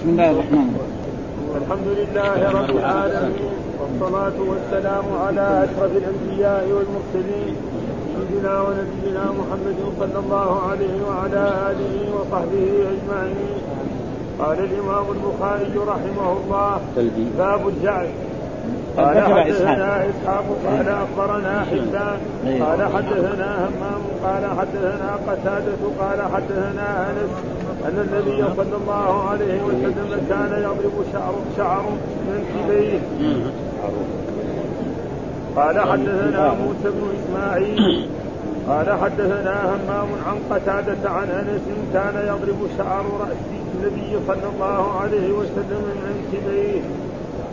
[0.00, 1.60] بسم الله الرحمن الرحيم.
[1.60, 7.54] الحمد لله رب العالمين والصلاة والسلام على أشرف الأنبياء والمرسلين
[8.16, 13.60] سيدنا ونبينا محمد صلى الله عليه وعلى آله وصحبه أجمعين.
[14.38, 16.80] قال الإمام البخاري رحمه الله
[17.38, 18.08] باب الجعل.
[18.96, 20.46] قال حدثنا إسحاق.
[20.66, 22.62] قال أخبرنا حسان إيه.
[22.62, 27.32] قال حدثنا همام قال حدثنا قتادة قال حدثنا أنس
[27.84, 31.82] أن النبي صلى الله عليه وسلم كان يضرب شعر شعر
[32.28, 32.98] من كبيه
[35.56, 38.08] قال حدثنا موسى بن إسماعيل.
[38.68, 43.36] قال حدثنا همام عن قتادة عن أنس كان يضرب شعر رأس
[43.74, 46.80] النبي صلى الله عليه وسلم من كبيه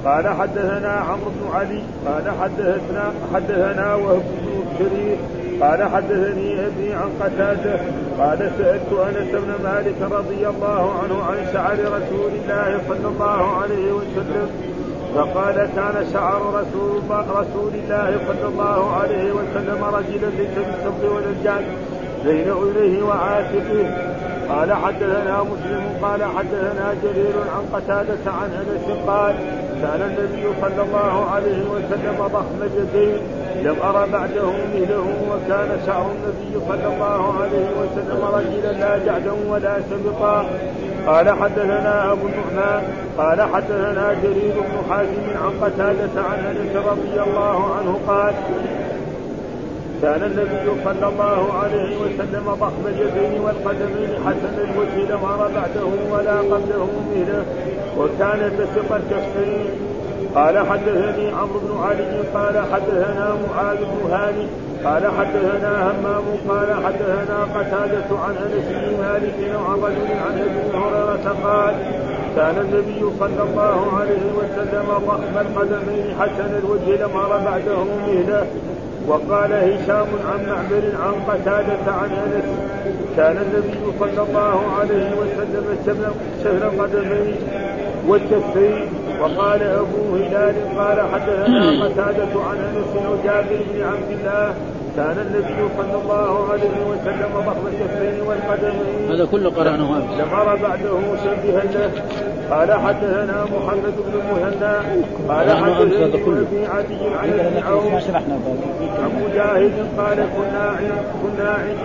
[0.05, 1.81] قال حدثنا عمرو بن علي.
[2.05, 5.19] قال حدثنا حدثنا وهب بن شريف
[5.61, 7.79] قال حدثني أبي عن قتادة
[8.19, 13.91] قال سألت أنس بن مالك رضي الله عنه عن شعر رسول الله صلى الله عليه
[13.91, 14.49] وسلم
[15.15, 21.59] فقال كان شعر رسول رسول الله صلى الله عليه وسلم رجلا ليس بالصبر ولا
[22.25, 23.85] بين اذنيه وعاتقه.
[24.49, 29.35] قال حدثنا مسلم قال حدثنا جرير عن قتادة عن أنس قال
[29.81, 33.17] كان النبي صلى الله عليه وسلم ضخم اليدين
[33.63, 39.77] لم أرى بعده مثله وكان شعر النبي صلى الله عليه وسلم رجلا لا جعدا ولا
[39.89, 40.45] سبقا
[41.07, 42.83] قال حدثنا أبو النعمان
[43.17, 48.33] قال حدثنا جرير بن حازم عن قتادة عن أنس رضي الله عنه قال
[50.01, 56.37] كان النبي صلى الله عليه وسلم ضخم اليدين والقدمين حسن الوجه لم أرى بعده ولا
[56.39, 57.45] قبله مثله
[57.97, 59.65] وكان بسط الكفين.
[60.35, 64.47] قال حدثني عمرو بن علي قال حدثنا معاذ بن هاني
[64.85, 71.35] قال حدثنا همام قال حدثنا قتادة عن أنس بن مالك عن رجل عن أبي هريرة
[71.43, 71.75] قال
[72.35, 78.47] كان النبي صلى الله عليه وسلم ضخم القدمين حسن الوجه لم ارى بعده مهله
[79.07, 82.45] وقال هشام عن معمر عن قتادة عن أنس
[83.17, 87.35] كان النبي صلى الله عليه وسلم شهر القدمين
[88.07, 88.85] والكفين
[89.21, 94.53] وقال أبو هلال قال حدثنا قتادة عن أنس وجابر بن عبد الله
[94.97, 100.99] كان النبي صلى الله عليه وسلم ضخم الكفين والقدمين هذا كله قرأناه لم أرى بعده
[101.23, 101.91] شبها له.
[102.51, 104.81] قال حدثنا محمد بن مهنا
[105.29, 108.15] قال حدثنا ابي عدي عن ابن عوف.
[108.99, 110.75] عن مجاهد قال كنا
[111.23, 111.77] كنا عند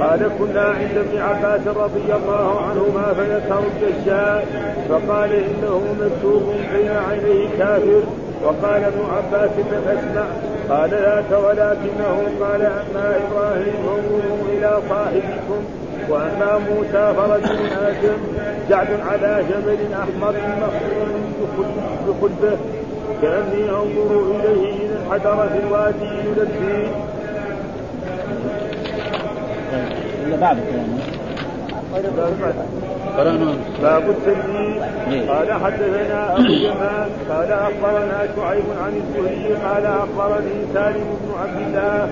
[0.00, 4.42] قال كنا عند ابن عباس رضي الله عنهما فذكروا الدجال
[4.88, 8.02] فقال إنه مكتوب بين عينيه كافر.
[8.44, 10.24] وقال ابن عباس لم أسمع.
[10.70, 15.60] قال ذاك ولكنه قال أما إبراهيم انظروا إلى صاحبكم
[16.10, 18.18] وأما موسى فرجل آدم
[18.68, 21.66] جعد على جبل أحمر مخصوص
[22.06, 22.58] بخلبه
[23.22, 26.88] كأني أنظر إليه اذا انحدر في الوادي يلبي
[30.26, 30.58] إلا بعد
[33.18, 35.30] قرانا باب التدليس إيه.
[35.30, 42.04] قال حدثنا أبو جمال قال أخبرنا شعيب عن الزهري قال اخبرني سالم بن عبد الله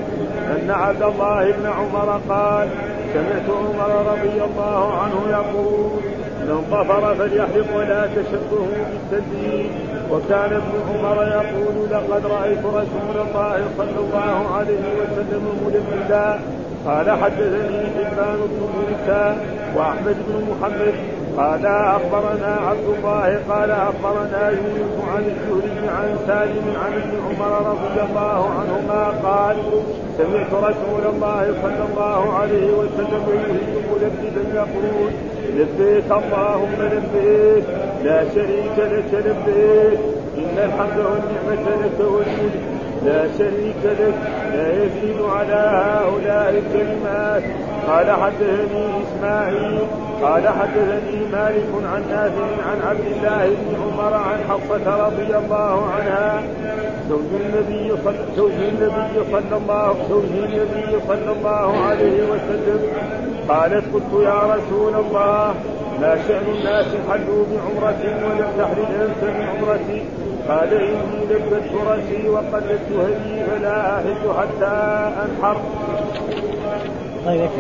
[0.50, 2.68] أن عبد الله بن عمر قال
[3.14, 6.17] سمعت عمر رضي الله عنه يقول
[6.48, 9.70] من ظفر فليحلق ولا تشبهوا بالتدليس
[10.10, 16.40] وكان ابن عمر يقول لقد رأيت رسول الله صلى الله عليه وسلم ملبدا
[16.86, 19.36] قال حدثني حبان بن موسى
[19.76, 20.94] وأحمد بن محمد
[21.38, 28.00] قال أخبرنا عبد الله قال أخبرنا يونس عن الزهري عن سالم عن ابن عمر رضي
[28.10, 29.56] الله عنهما قال
[30.18, 35.10] سمعت رسول الله صلى الله عليه وسلم يهيب ملبدا يقول
[35.54, 37.64] لبيك اللهم لبيك
[38.04, 39.98] لا شريك لك لبيك
[40.38, 42.60] إن الحمد والنعمة لك والملك
[43.04, 44.14] لا شريك لك
[44.54, 47.42] لا يزيد على هؤلاء الكلمات.
[47.88, 49.78] قال حدثني إسماعيل
[50.22, 56.42] قال حدثني مالك عن نافع عن عبد الله بن عمر عن حفصة رضي الله عنها
[57.08, 62.80] زوج النبي صلى زوج النبي صلى الله زوج النبي صلى الله عليه وسلم.
[63.48, 65.54] قالت قلت يا رسول الله
[66.00, 70.02] ما شأن الناس حلوا بعمرة ولم تحل أنت بعمرتي.
[70.48, 74.74] قال إني لبت رأسي وقلدت هدي فلا أحل حتى
[75.24, 75.56] أنحر.
[77.26, 77.50] طيب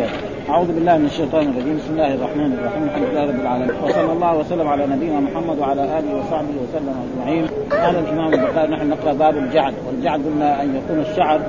[0.50, 1.76] أعوذ بالله من الشيطان الرجيم.
[1.76, 2.82] بسم الله الرحمن الرحيم.
[2.84, 3.70] الحمد لله رب العالمين.
[3.84, 7.46] وصلى الله وسلم على نبينا محمد وعلى آله وصحبه وسلم أجمعين.
[7.70, 9.74] قال الإمام البخاري نحن نقرأ باب الجعد.
[9.86, 11.40] والجعد قلنا أن يكون الشعر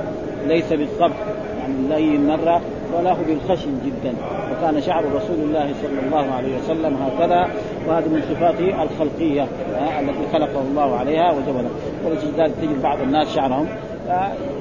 [0.46, 1.16] ليس بالصبح
[1.60, 2.60] يعني لين مرة
[2.94, 4.14] وله بالخشن جدا.
[4.52, 7.48] وكان شعر رسول الله صلى الله عليه وسلم هكذا
[7.88, 9.46] وهذه من صفاته الخلقية
[10.00, 11.70] التي خلقه الله عليها وجبله.
[12.04, 13.66] ولذلك تجد بعض الناس شعرهم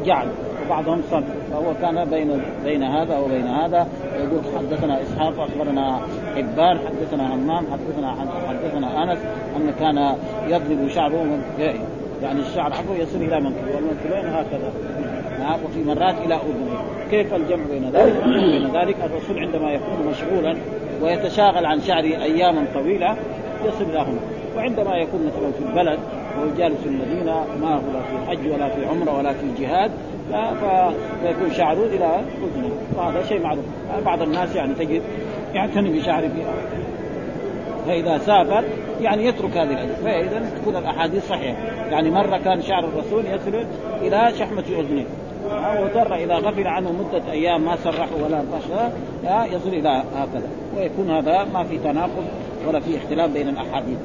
[0.06, 0.28] جعل
[0.66, 3.88] وبعضهم صم فهو كان بين بين هذا وبين هذا.
[4.16, 6.00] يقول حدثنا إسحاق أخبرنا
[6.36, 8.16] حبان حدثنا همام حدثنا
[8.48, 9.20] حدثنا أنس
[9.56, 10.16] أن كان
[10.48, 11.40] يضرب شعره
[12.24, 14.72] يعني الشعر حقه يصل إلى منكبه والمنكبين هكذا.
[15.40, 16.82] نعم وفي مرات إلى أذنه.
[17.12, 20.56] كيف الجمع بين ذلك؟ بين ذلك الرسول عندما يكون مشغولا
[21.02, 23.16] ويتشاغل عن شعره اياما طويلة
[23.66, 24.20] يصل إلى هنا.
[24.58, 26.00] وعندما يكون مثلا في البلد
[26.38, 29.92] وهو جالس المدينة ما هو لا في حج ولا في عمرة ولا في جهاد
[31.22, 33.66] فيكون شعره إلى اذنه وهذا شيء معروف.
[34.06, 35.02] بعض الناس يعني تجد
[35.54, 36.44] يعتني بشعره في
[37.88, 38.64] فإذا سافر
[39.02, 41.58] يعني يترك هذه الاجزاء فإذا تكون الأحاديث صحيحة.
[41.92, 43.66] يعني مرة كان شعر الرسول يصل
[44.02, 45.06] إلى شحمة أذنه.
[45.84, 48.44] وترى إذا غفل عنه مدة أيام ما سرحه ولا
[49.46, 50.50] يصل إلى هكذا.
[50.78, 52.26] ويكون هذا ما في تناقض
[52.68, 53.98] ولا في اختلاف بين الأحاديث.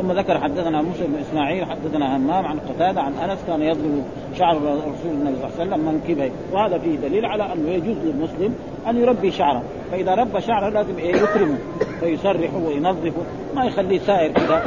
[0.00, 4.04] ثم ذكر حدثنا موسى بن إسماعيل حدثنا همام عن قتادة عن أنس كان يضرب
[4.38, 8.54] شعر رسول النبي صلى الله عليه وسلم منكبيه وهذا فيه دليل على أنه يجوز للمسلم
[8.88, 9.62] أن يربي شعره.
[9.90, 11.58] فإذا ربى شعره لازم إيه؟ يكرمه
[12.00, 13.22] فيسرحه وينظفه.
[13.54, 14.62] ما يخليه سائر كذا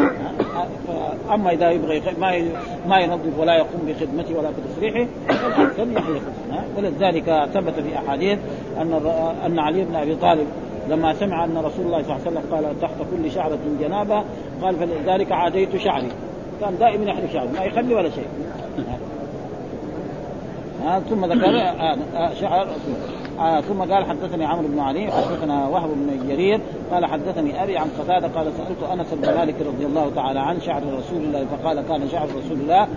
[1.33, 2.51] أما إذا يبغى ما
[2.87, 6.21] ما ينظف ولا يقوم بخدمته ولا بتسريحه فالاحسن يحلق
[6.77, 8.39] ولذلك ثبت في أحاديث
[8.81, 8.93] أن
[9.45, 10.47] أن علي بن أبي طالب
[10.89, 14.23] لما سمع أن رسول الله صلى الله عليه وسلم قال تحت كل شعرة جنابة
[14.61, 16.09] قال فلذلك عاديت شعري.
[16.61, 18.27] كان دائما يحلق شعره ما يخلي ولا شيء.
[20.87, 22.67] آه ثم ذكر آه آه شعر
[23.39, 26.59] آه ثم قال حدثني عمرو بن علي حدثنا وهب بن جرير
[26.91, 30.81] قال حدثني أبي عن قتادة قال سألت أنس بن مالك رضي الله تعالى عن شعر
[30.83, 32.87] رسول الله فقال كان شعر رسول الله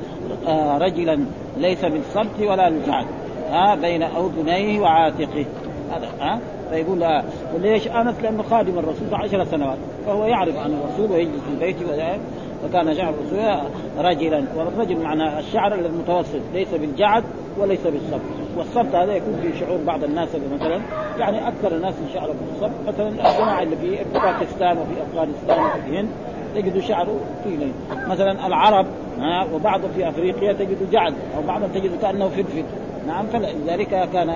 [0.48, 1.18] آه رجلا
[1.56, 3.06] ليس بالصمت ولا بالجعد
[3.52, 5.44] آه بين اذنيه وعاتقه.
[5.90, 6.40] هذا ها؟ آه
[6.70, 7.24] فيقول آه
[7.54, 9.78] وليش انس لأنه خادم الرسول عشر سنوات.
[10.06, 12.18] فهو يعرف عن الرسول ويجلس في بيته
[12.62, 14.44] فكان شعر الرسول رجلا.
[14.56, 17.24] والرجل معنى الشعر المتوسط ليس بالجعد
[17.58, 20.80] وليس بالصبت والصبت هذا يكون في شعور بعض الناس مثلا
[21.18, 26.08] يعني أكثر الناس شعرهم بالصبت مثلا الجماعة اللي في باكستان وفي أفغانستان وفي الهند
[26.54, 27.72] تجد شعره طويل
[28.08, 28.86] مثلا العرب
[29.18, 32.64] ها؟ وبعض في أفريقيا تجد جعد أو بعضهم تجد كأنه فدفد
[33.08, 34.34] نعم فلذلك كان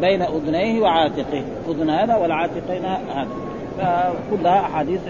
[0.00, 1.44] بين أذنيه وعاتقه.
[1.68, 3.28] أذن هذا والعاتقين هذا.
[3.78, 5.00] فكلها أحاديث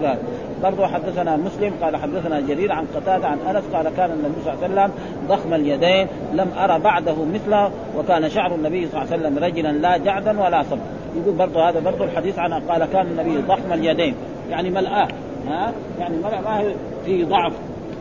[0.00, 0.18] هذا.
[0.62, 4.64] برضه حدثنا مسلم قال حدثنا جرير عن قتادة عن أنس قال كان النبي صلى الله
[4.64, 4.90] عليه وسلم
[5.28, 9.96] ضخم اليدين لم أرى بعده مثله وكان شعر النبي صلى الله عليه وسلم رجلا لا
[9.96, 10.78] جعدا ولا صب
[11.16, 14.14] يقول برضه هذا برضه الحديث عنه قال كان النبي ضخم اليدين.
[14.50, 15.08] يعني ملآه
[15.48, 16.72] ها؟ يعني ملأ ما
[17.04, 17.52] في ضعف.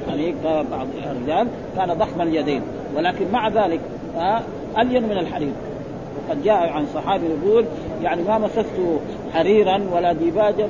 [0.07, 1.47] يعني بعض الرجال
[1.77, 2.61] كان ضخم اليدين.
[2.97, 3.79] ولكن مع ذلك
[4.17, 4.43] ها
[4.77, 5.53] ألين من الحديد
[6.27, 7.65] وقد جاء عن صحابي يقول
[8.03, 8.65] يعني ما مسست
[9.33, 10.69] حريرا ولا ديباجا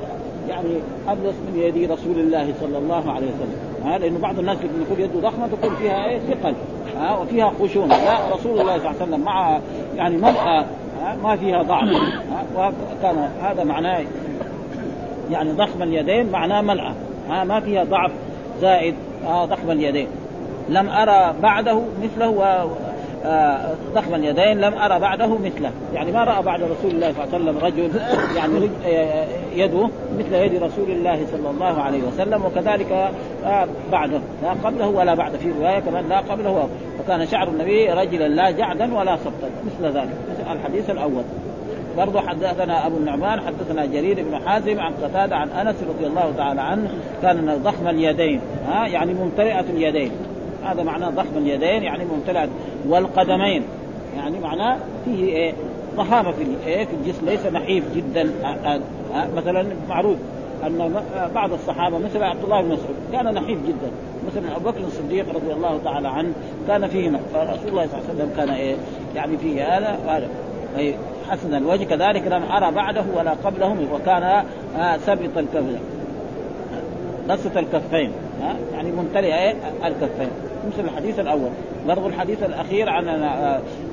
[0.49, 0.69] يعني
[1.07, 3.85] أبلس من يد رسول الله صلى الله عليه وسلم.
[3.85, 4.57] ها لأنه بعض الناس
[4.89, 6.53] يقول يده ضخمة تكون فيها إيه ثقل.
[6.99, 7.97] ها وفيها خشونة.
[7.97, 9.59] لا رسول الله صلى الله عليه وسلم مع
[9.95, 10.65] يعني ملأى
[11.23, 11.89] ما فيها ضعف.
[12.55, 14.03] وكان هذا معناه
[15.31, 16.93] يعني ضخم اليدين معناه ملأى
[17.29, 18.11] ها ما فيها ضعف
[18.61, 18.95] زائد
[19.27, 20.07] آه ضخم اليدين.
[20.69, 22.69] لم أرى بعده مثله
[23.93, 25.71] ضخم اليدين لم أرى بعده مثله.
[25.93, 27.91] يعني ما رأى بعد رسول الله صلى الله عليه وسلم رجل
[28.35, 28.69] يعني
[29.55, 33.09] يده مثل يد رسول الله صلى الله عليه وسلم وكذلك
[33.91, 34.19] بعده.
[34.43, 36.69] لا قبله ولا بعد في رواية كمان لا قبله.
[36.99, 40.15] وكان شعر النبي رجلا لا جعدا ولا سبطا مثل ذلك.
[40.31, 41.23] مثل الحديث الأول.
[41.97, 46.61] برضه حدثنا أبو النعمان حدثنا جرير بن حازم عن قتادة عن أنس رضي الله تعالى
[46.61, 46.89] عنه
[47.21, 48.41] كان ضخم اليدين.
[48.67, 50.11] ها يعني ممتلئة اليدين.
[50.65, 52.47] هذا معناه ضخم اليدين يعني ممتلئ
[52.87, 53.63] والقدمين.
[54.17, 55.53] يعني معناه فيه إيه؟
[55.95, 58.29] ضخامه في إيه؟ في الجسم ليس نحيف جدا
[59.35, 60.17] مثلا معروف
[60.63, 61.01] أن
[61.35, 63.91] بعض الصحابة مثل عبد الله بن مسعود كان نحيف جدا.
[64.27, 66.33] مثلا أبو بكر الصديق رضي الله تعالى عنه
[66.67, 68.75] كان فيه فرسول الله صلى الله عليه وسلم كان إيه؟
[69.15, 70.27] يعني فيه هذا هذا
[71.29, 71.83] حسن الوجه.
[71.83, 74.43] كذلك لم أرى بعده ولا قبله وكان
[75.05, 75.79] سبط الكفين
[77.29, 78.11] بسط الكفين.
[78.73, 79.51] يعني ممتلئ
[79.85, 80.29] الكفين.
[80.67, 81.49] مثل الحديث الأول.
[81.87, 83.07] برضو الحديث الأخير عن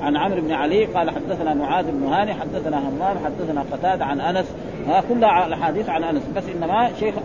[0.01, 0.85] عن عمرو بن علي.
[0.85, 4.45] قال حدثنا معاذ بن هاني حدثنا همام حدثنا قتاده عن أنس.
[4.87, 6.23] ها كلها الأحاديث عن أنس.
[6.35, 7.15] بس إنما شيخ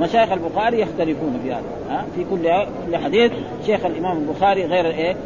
[0.00, 2.04] مشايخ البخاري يختلفون في هذا.
[2.16, 2.42] في كل
[2.86, 3.32] كل حديث
[3.66, 5.16] شيخ الإمام البخاري غير إيه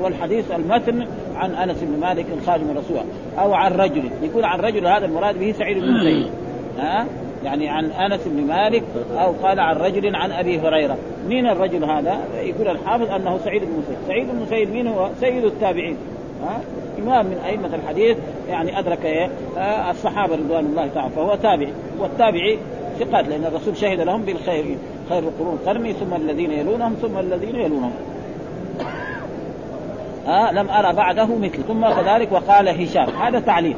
[0.00, 1.06] والحديث المتن
[1.36, 3.04] عن أنس بن مالك خادم الرسول.
[3.38, 4.10] أو عن رجل.
[4.22, 6.30] يكون عن رجل هذا المراد به سعيد بن زيد.
[6.78, 7.06] ها؟
[7.44, 10.96] يعني عن أنس بن مالك أو قال عن رجل عن أبي هريرة.
[11.28, 15.44] مين الرجل هذا؟ يقول الحافظ أنه سعيد بن مسيب، سعيد بن مسيب مين هو؟ سيد
[15.44, 15.96] التابعين.
[16.42, 16.60] ها؟
[16.98, 18.16] إمام من أئمة الحديث
[18.48, 22.58] يعني أدرك إيه؟ آه الصحابة رضوان الله تعالى فهو تابعي والتابعي
[22.98, 24.76] ثقات لأن الرسول شهد لهم بالخير
[25.08, 27.92] خير القرون قرني ثم الذين يلونهم ثم الذين يلونهم.
[30.28, 31.62] آه لم أرى بعده مثل.
[31.68, 33.08] ثم كذلك وقال هشام.
[33.08, 33.76] هذا تعليل.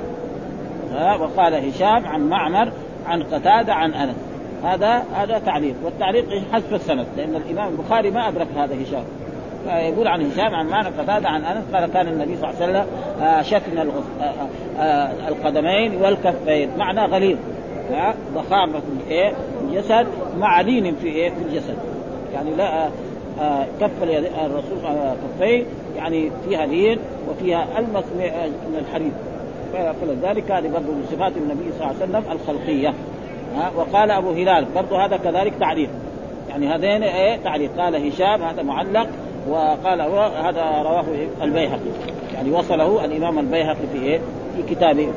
[0.94, 2.72] آه وقال هشام عن معمر
[3.10, 4.16] عن قتادة عن أنس.
[4.64, 5.74] هذا هذا تعليق.
[5.84, 9.04] والتعليق حذف السند لأن الإمام البخاري ما أدرك هذا هشام.
[9.66, 12.86] يقول عن هشام عن معنى قتادة عن أنس قال كان النبي صلى الله عليه وسلم
[13.22, 16.70] آه، شفن آه، آه، القدمين والكفين.
[16.78, 17.38] معنى غليظ.
[18.34, 19.32] ضخامة إيه
[19.64, 20.06] الجسد
[20.38, 21.76] مع لين في إيه؟ في الجسد.
[22.34, 22.88] يعني لا
[23.80, 23.90] كف
[24.44, 24.78] الرسول
[25.38, 25.64] كفيه
[25.96, 26.98] يعني فيها لين
[27.30, 28.04] وفيها المس
[28.68, 29.12] من الحديد
[29.72, 32.94] فلذلك هذه برضه من صفات النبي صلى الله عليه وسلم الخلقية.
[33.56, 35.88] ها وقال أبو هلال برضه هذا كذلك تعليق.
[36.48, 37.70] يعني هذين إيه تعليق.
[37.78, 39.06] قال هشام هذا معلق
[39.48, 40.00] وقال
[40.46, 41.04] هذا رواه
[41.42, 41.90] البيهقي.
[42.34, 44.20] يعني وصله الإمام البيهقي في إيه؟
[44.56, 45.08] في كتابه.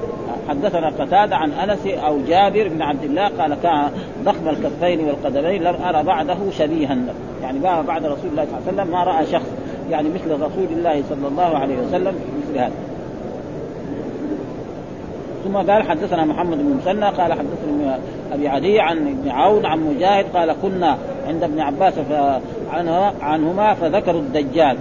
[0.50, 3.92] حدثنا قتادة عن أنس أو جابر بن عبد الله قال كان
[4.24, 6.98] ضخم الكفين والقدمين لم أرى بعده شبيها.
[7.42, 9.52] يعني بعد رسول الله صلى الله عليه وسلم ما رأى شخص.
[9.92, 12.72] يعني مثل رسول الله صلى الله عليه وسلم مثل هذا.
[15.44, 18.00] ثم قال حدثنا محمد بن مسنى قال حدثنا
[18.34, 20.98] أبي عدي عن ابن عون عن مجاهد قال كنا
[21.28, 21.94] عند ابن عباس
[23.22, 24.78] عنهما فذكروا الدجال.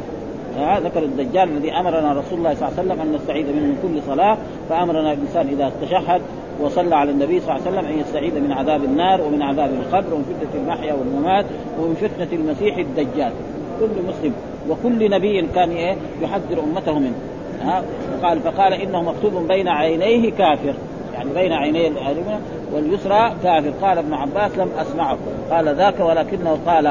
[0.85, 4.03] ذكر الدجال الذي أمرنا رسول الله صلى الله عليه وسلم أن نستعيذ منه من كل
[4.13, 4.37] صلاة
[4.69, 6.21] فأمرنا الإنسان إذا تشهد
[6.61, 10.15] وصلى على النبي صلى الله عليه وسلم أن يستعيذ من عذاب النار ومن عذاب القبر
[10.15, 11.45] ومن فتنة المحيا والممات
[11.81, 13.33] ومن فتنة المسيح الدجال.
[13.81, 14.33] كل مسلم
[14.69, 17.15] وكل نبي كان إيه؟ يحذر أمته منه.
[17.63, 17.83] ها
[18.23, 20.75] قال فقال إنه مكتوب بين عينيه كافر.
[21.15, 22.39] يعني بين عيني اليمنى
[22.73, 23.73] واليسرى كافر.
[23.83, 25.19] قال ابن عباس لم أسمعه.
[25.51, 26.85] قال ذاك ولكنه قال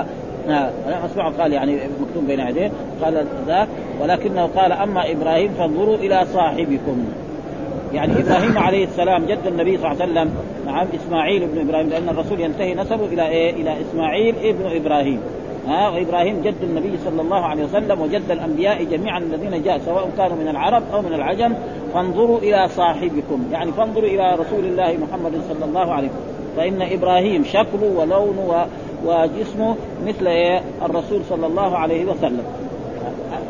[0.47, 0.69] لم
[1.05, 1.41] أسمعه.
[1.41, 2.71] قال يعني مكتوب بين عينيه.
[3.03, 3.67] قال ذاك
[4.01, 7.05] ولكنه قال أما إبراهيم فانظروا إلى صاحبكم.
[7.93, 10.35] يعني إبراهيم عليه السلام جد النبي صلى الله عليه وسلم.
[10.65, 15.19] نعم إسماعيل ابن إبراهيم لأن الرسول ينتهي نسبه إلى إيه؟ إلى إسماعيل ابن إبراهيم.
[15.67, 20.37] ها وإبراهيم جد النبي صلى الله عليه وسلم وجد الأنبياء جميعا الذين جاء سواء كانوا
[20.37, 21.53] من العرب أو من العجم.
[21.93, 23.43] فانظروا إلى صاحبكم.
[23.51, 26.55] يعني فانظروا إلى رسول الله محمد صلى الله عليه وسلم.
[26.57, 28.65] فإن إبراهيم شكله ولونه
[29.05, 29.75] وجسمه
[30.07, 30.27] مثل؟
[30.85, 32.43] الرسول صلى الله عليه وسلم.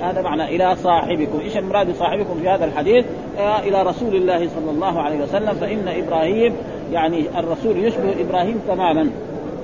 [0.01, 3.05] هذا معنى إلى صاحبكم، إيش المراد بصاحبكم في هذا الحديث؟
[3.39, 5.53] آه إلى رسول الله صلى الله عليه وسلم.
[5.53, 6.53] فإن إبراهيم
[6.91, 9.09] يعني الرسول يشبه إبراهيم تماما.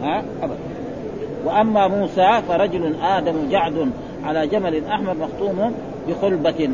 [0.03, 0.23] ها
[1.47, 3.91] وأما موسى فرجل آدم جعد
[4.23, 5.73] على جمل أحمر مخطوم
[6.07, 6.69] بخلبة.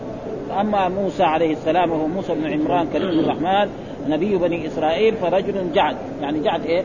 [0.60, 3.70] اما موسى عليه السلام وهو موسى بن عمران كريم الرحمن
[4.08, 5.96] نبي بني إسرائيل فرجل جعد.
[6.22, 6.84] يعني جعد إيه؟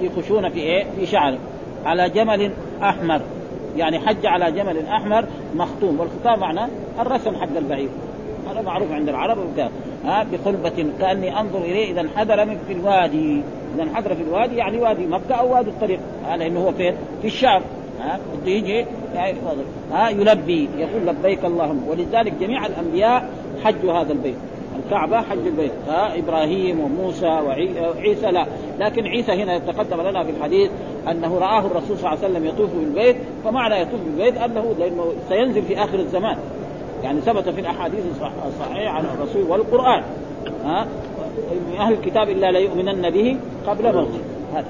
[0.00, 1.38] في خشونة في إيه؟ في شعره
[1.84, 2.50] على جمل
[2.82, 3.20] أحمر.
[3.76, 6.00] يعني حج على جمل أحمر مخطوم.
[6.00, 6.68] والخطام معناه
[7.00, 7.88] الرسم حق البعير.
[8.50, 9.38] هذا معروف عند العرب
[10.04, 13.42] ها بخلبة كأني أنظر إليه إذا انحدر من في الوادي.
[13.74, 16.00] إذا انحدر في الوادي يعني وادي مكه أو وادي الطريق.
[16.26, 17.62] هذا انه هو فين؟ في الشام.
[18.00, 18.86] ها بده يجي
[19.92, 21.88] ها يلبي يقول لبيك اللهم.
[21.88, 23.30] ولذلك جميع الأنبياء
[23.64, 24.36] حجوا هذا البيت.
[24.84, 25.72] الكعبة حج البيت.
[25.88, 28.46] ها إبراهيم وموسى وعيسى لا.
[28.78, 30.70] لكن عيسى هنا يتقدم لنا في الحديث
[31.10, 33.16] أنه رآه الرسول صلى الله عليه وسلم يطوف بالبيت.
[33.44, 36.36] فمعنى يطوف بالبيت أنه لأنه سينزل في آخر الزمان.
[37.04, 38.00] يعني ثبت في الأحاديث
[38.46, 40.02] الصحيحه عن الرسول والقرآن.
[40.64, 40.86] ها؟
[41.70, 44.20] من أهل الكتاب إلا ليؤمنن به قبل موته.
[44.54, 44.68] هذا.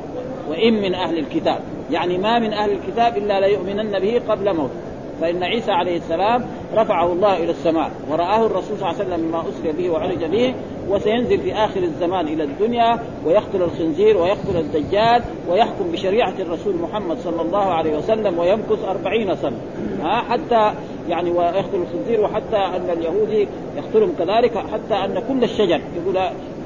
[0.50, 1.58] وإن من أهل الكتاب.
[1.90, 4.80] يعني ما من أهل الكتاب إلا ليؤمنن به قبل موته.
[5.20, 6.44] فإن عيسى عليه السلام
[6.74, 7.90] رفعه الله إلى السماء.
[8.10, 10.54] ورآه الرسول صلى الله عليه وسلم مما أسري به وعرج به.
[10.88, 17.42] وسينزل في آخر الزمان إلى الدنيا ويقتل الخنزير ويقتل الدجال ويحكم بشريعة الرسول محمد صلى
[17.42, 19.56] الله عليه وسلم ويمكث أربعين سنة.
[20.02, 20.72] ها؟ حتى
[21.08, 26.16] يعني ويقتل الخنزير وحتى أن اليهودي يقتلهم كذلك حتى أن كل الشجر يقول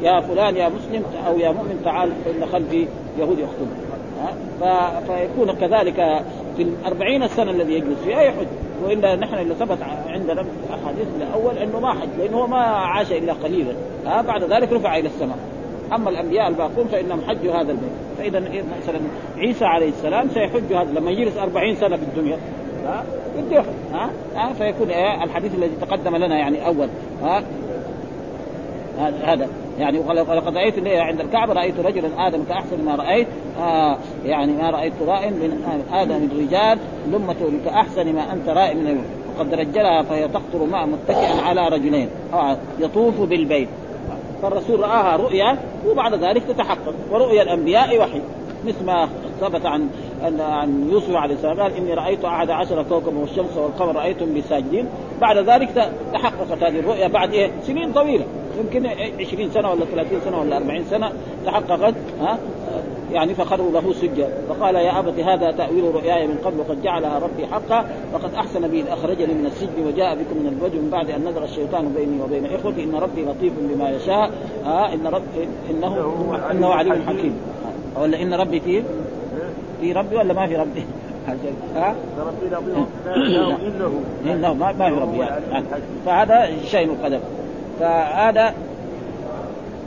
[0.03, 2.87] يا فلان يا مسلم أو يا مؤمن تعال فإن خلفي
[3.19, 3.95] يهودي يقتلهم
[5.07, 6.25] فيكون كذلك
[6.57, 8.47] في الأربعين سنة الذي يجلس فيها يحج
[8.85, 13.33] وإلا نحن اللي ثبت عندنا في الأحاديث الأول أنه ما حج لأنه ما عاش إلا
[13.33, 13.73] قليلا.
[14.07, 15.39] ها؟ بعد ذلك رفع إلى السماء.
[15.93, 17.93] أما الأنبياء الباقون فإنهم حجوا هذا البيت.
[18.19, 19.01] فإذا مثلا
[19.39, 22.39] عيسى عليه السلام سيحج هذا لما يجلس أربعين سنة في الدنيا.
[22.87, 26.89] ها؟ ها, فيكون إيه الحديث الذي تقدم لنا يعني أول
[27.23, 27.43] ها؟
[29.25, 29.49] هذا
[29.79, 33.27] يعني ولقد رأيت عند الكعبة رأيت رجلا آدم كأحسن ما رأيت
[33.61, 39.05] آه يعني ما رأيت راء من آدم من رجال لمته كأحسن ما أنت راء من
[39.39, 43.69] وقد رجلها فهي تقطر ماء متكئا على رجلين آه يطوف بالبيت.
[44.43, 48.21] فالرسول رآها رؤيا وبعد ذلك تتحقق ورؤيا الأنبياء وحي.
[48.67, 49.09] مثل ما
[49.41, 49.89] ثبت عن
[50.29, 54.87] ان عن يوسف عليه السلام قال إني رأيت أحد عشر كوكبا والشمس والقمر رايتم بساجدين.
[55.21, 58.25] بعد ذلك تحققت هذه الرؤيا بعد إيه؟ سنين طويلة.
[58.59, 58.87] يمكن
[59.21, 61.13] 20 سنة ولا 30 سنة ولا 40 سنة
[61.47, 62.39] تحققت ها؟
[63.13, 67.47] يعني فخروا له سجا فقال يا ابت هذا تأويل رؤياي من قبل وقد جعلها ربي
[67.47, 71.29] حقا وقد أحسن بي إذ أخرجني من السجن وجاء بكم من الوجه من بعد أن
[71.29, 72.85] نزغ الشيطان بيني وبين إخوتي.
[72.85, 74.31] إن ربي لطيف بما يشاء.
[74.65, 75.23] ها؟ إن رب
[75.71, 75.97] انه
[76.51, 77.37] إنه عليم حكيم.
[78.01, 78.83] ولا إن ربي في
[79.81, 80.85] في ربي ولا ما في ربي؟
[81.77, 85.65] ها؟ ربي لطيف إنه إنه ما في ربي يعني.
[86.07, 87.21] فهذا شيء القدر
[87.81, 88.55] فهذا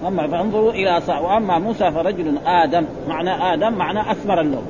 [0.08, 1.20] أما فانظروا إلى صع...
[1.20, 4.66] وأما موسى فرجل آدم معنى آدم معنى أسمر اللون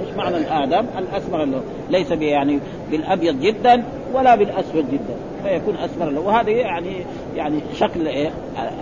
[0.00, 2.60] إيش معنى الآدم؟ الأسمر اللون ليس يعني
[2.90, 3.84] بالأبيض جدا
[4.14, 7.04] ولا بالأسود جدا فيكون أسمر اللون وهذا يعني
[7.36, 8.30] يعني شكل إيه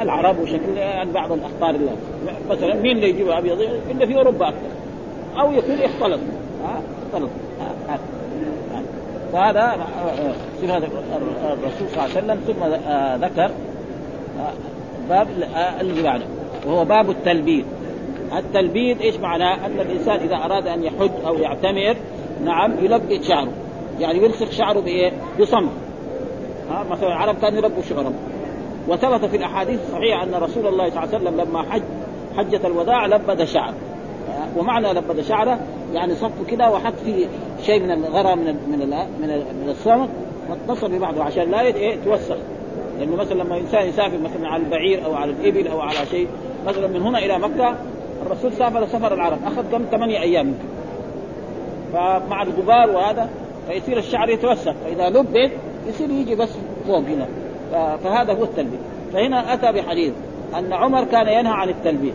[0.02, 0.74] العرب وشكل
[1.14, 1.90] بعض الأخطار اللي
[2.50, 4.83] مثلا مين اللي يجيب أبيض؟ الا في أوروبا أكثر
[5.40, 6.20] أو يكون اختلط.
[7.06, 7.30] اختلط.
[9.32, 9.76] فهذا
[10.62, 12.64] صفة الرسول صلى الله عليه وسلم ثم
[13.24, 13.50] ذكر
[15.08, 15.28] باب
[15.80, 16.24] اللي بعده
[16.66, 17.64] وهو باب التلبيد
[18.36, 21.96] التلبيد إيش معناه؟ أن الإنسان إذا أراد أن يحج أو يعتمر
[22.44, 23.52] نعم يلبد شعره.
[24.00, 25.70] يعني يلصق شعره بإيه؟ بصمت.
[26.70, 28.14] ها؟ مثلا العرب كانوا يربوا شعرهم.
[28.88, 31.82] وثبت في الأحاديث الصحيحة أن رسول الله صلى الله عليه وسلم لما حج
[32.36, 33.74] حجة الوداع لبد شعره.
[34.56, 35.58] ومعنى لبد شعره
[35.94, 37.26] يعني صف كده وحط فيه
[37.62, 38.88] شيء من الغرى من ال من ال
[39.20, 39.28] من,
[39.64, 40.08] من الصمت
[40.50, 42.36] واتصل ببعضه عشان لا إيه يتوسخ.
[42.98, 46.28] لأنه مثلا لما إنسان يسافر مثلا على البعير أو على الإبل أو على شيء
[46.66, 47.74] مثلا من هنا إلى مكة
[48.26, 49.38] الرسول سافر سفر العرب.
[49.46, 50.54] أخذ كم؟ ثمانية أيام.
[51.92, 53.28] فمع الغبار وهذا
[53.68, 54.72] فيصير الشعر يتوسخ.
[54.84, 55.50] فإذا لبد
[55.88, 56.50] يصير يجي بس
[56.86, 57.26] فوق هنا.
[57.96, 58.80] فهذا هو التلبيد
[59.12, 60.12] فهنا أتى بحديث
[60.58, 62.14] أن عمر كان ينهى عن التلبيد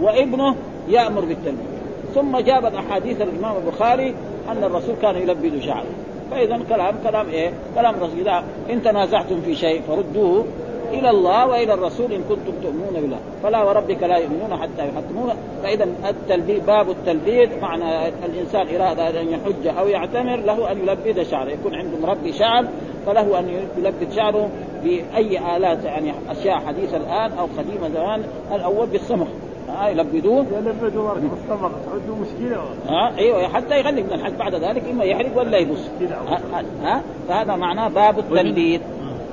[0.00, 0.54] وابنه
[0.88, 1.78] يأمر بالتلبيد
[2.14, 4.14] ثم جابت أحاديث الإمام البخاري
[4.48, 5.86] أن الرسول كان يلبد شعره.
[6.30, 8.20] فإذا كلام كلام إيه؟ كلام رسول.
[8.20, 10.44] إذا إن تنازعتم في شيء فردوه
[10.92, 13.18] إلى الله وإلى الرسول إن كنتم تؤمنون بالله.
[13.42, 19.78] فلا وربك لا يؤمنون حتى يحكمون فإذا التلبيد باب التلبيد معنى الإنسان اراد أن يحج
[19.78, 21.50] أو يعتمر له أن يلبد شعره.
[21.50, 22.64] يكون عنده مربي شعر
[23.06, 23.48] فله أن
[23.78, 24.48] يلبد شعره
[24.84, 28.22] بأي آلات يعني أشياء حديثة الآن أو قديمة زمان
[28.52, 29.26] الأول بالصمغ
[29.68, 30.46] ها يلبدوه.
[30.52, 32.56] يلبدوا بالصمغ تعدوا مشكلة
[32.88, 35.88] ها أيوه حتى يغني من الحج بعد ذلك إما يحرق ولا يبص.
[36.28, 36.40] ها,
[36.82, 38.80] ها فهذا معناه باب التلبيد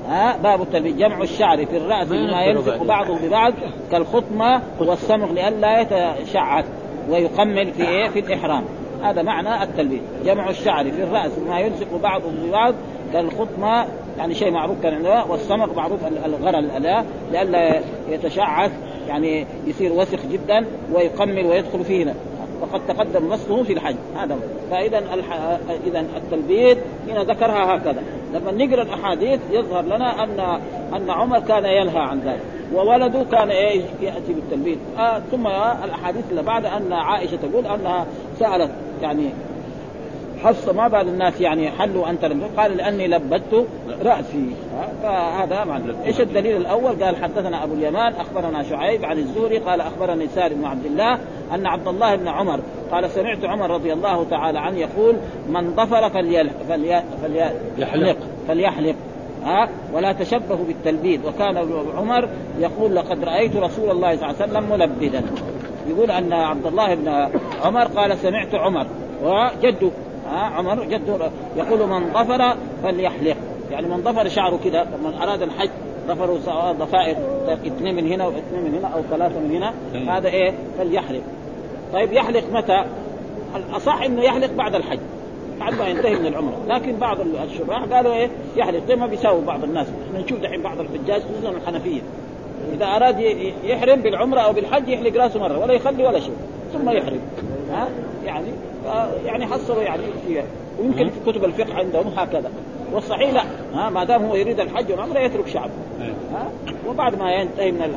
[0.08, 3.54] ها باب التلبيد جمع الشعر في الرأس بما يلصق بعضه ببعض
[3.92, 6.66] كالخطمة والصمغ لئلا يتشعث
[7.10, 8.64] ويقمل في إيه؟ في الإحرام.
[9.04, 12.74] هذا معنى التلبيد جمع الشعر في الرأس بما يلصق بعضه ببعض
[13.14, 13.86] كالخطمة
[14.18, 18.72] يعني شيء معروف كان عندنا والصمغ معروف الاداه لئلا يتشعث
[19.08, 22.16] يعني يصير وسخ جدا ويقمل ويدخل فيه
[22.62, 23.96] وقد تقدم نصه في الحج.
[24.18, 24.38] هذا
[24.72, 25.58] فاذا الح...
[25.88, 28.04] اذا التلبيد هنا ذكرها هكذا.
[28.34, 30.40] لما نقرأ الأحاديث يظهر لنا ان
[30.96, 32.42] أن عمر كان ينهى عن ذلك.
[32.74, 35.48] وولده كان إيه؟ يأتي بالتلبيد آه ثم
[35.84, 38.06] الأحاديث اللي بعد أن عائشة تقول أنها
[38.40, 39.30] سألت يعني
[40.44, 43.66] حفصه ما بال الناس يعني حلوا أنت لم قال لأني لبدت
[44.06, 44.50] رأسي.
[45.04, 50.28] فهذا معنى إيش الدليل الأول؟ قال حدثنا أبو اليمان أخبرنا شعيب عن الزهري قال أخبرني
[50.28, 51.20] سالم بن عبد الله
[51.54, 52.60] أن عبد الله بن عمر
[52.92, 55.16] قال سمعت عمر رضي الله تعالى عنه يقول
[55.50, 58.18] من ظفر فليحلق فليحلق
[58.48, 58.96] فليحلق.
[59.44, 61.26] ها؟ ولا تشبهوا بالتلبيد.
[61.26, 61.58] وكان
[61.98, 65.24] عمر يقول لقد رأيت رسول الله صلى الله عليه وسلم ملبدا.
[65.88, 67.30] يقول أن عبد الله بن
[67.64, 68.86] عمر قال سمعت عمر.
[69.24, 69.92] وجده
[70.30, 73.36] ها عمر جده يقول من ظفر فليحلق.
[73.72, 75.70] يعني من ظفر شعره كذا من أراد الحج
[76.08, 77.16] ظفروا سواء ضفائر
[77.68, 79.74] اثنين من هنا واثنين من هنا أو ثلاثة من هنا
[80.18, 81.22] هذا إيه؟ فليحلق.
[81.94, 82.86] طيب يحلق متى؟
[83.56, 85.00] الأصح إنه يحلق بعد الحج
[85.60, 86.58] بعد ما ينتهي من العمرة.
[86.68, 89.88] لكن بعض الشراح قالوا إيه؟ يحلق زي ما بيساووا بعض الناس.
[90.08, 92.02] إحنا نشوف دحين بعض الحجاج خصوصا الحنفية.
[92.74, 93.20] إذا أراد
[93.64, 96.36] يحرم بالعمرة أو بالحج يحلق رأسه مرة ولا يخلي ولا شيء
[96.74, 97.20] ثم يحرم.
[97.76, 97.88] ها؟
[98.26, 98.48] يعني
[99.26, 100.44] يعني حصلوا يعني فيها.
[100.80, 102.52] ويمكن في كتب الفقه عندهم هكذا.
[102.94, 103.44] والصحيح لا.
[103.74, 105.72] ها؟ ما دام هو يريد الحج والعمره يترك شعبه
[106.34, 106.48] ها؟
[106.90, 107.96] وبعد ما ينتهي من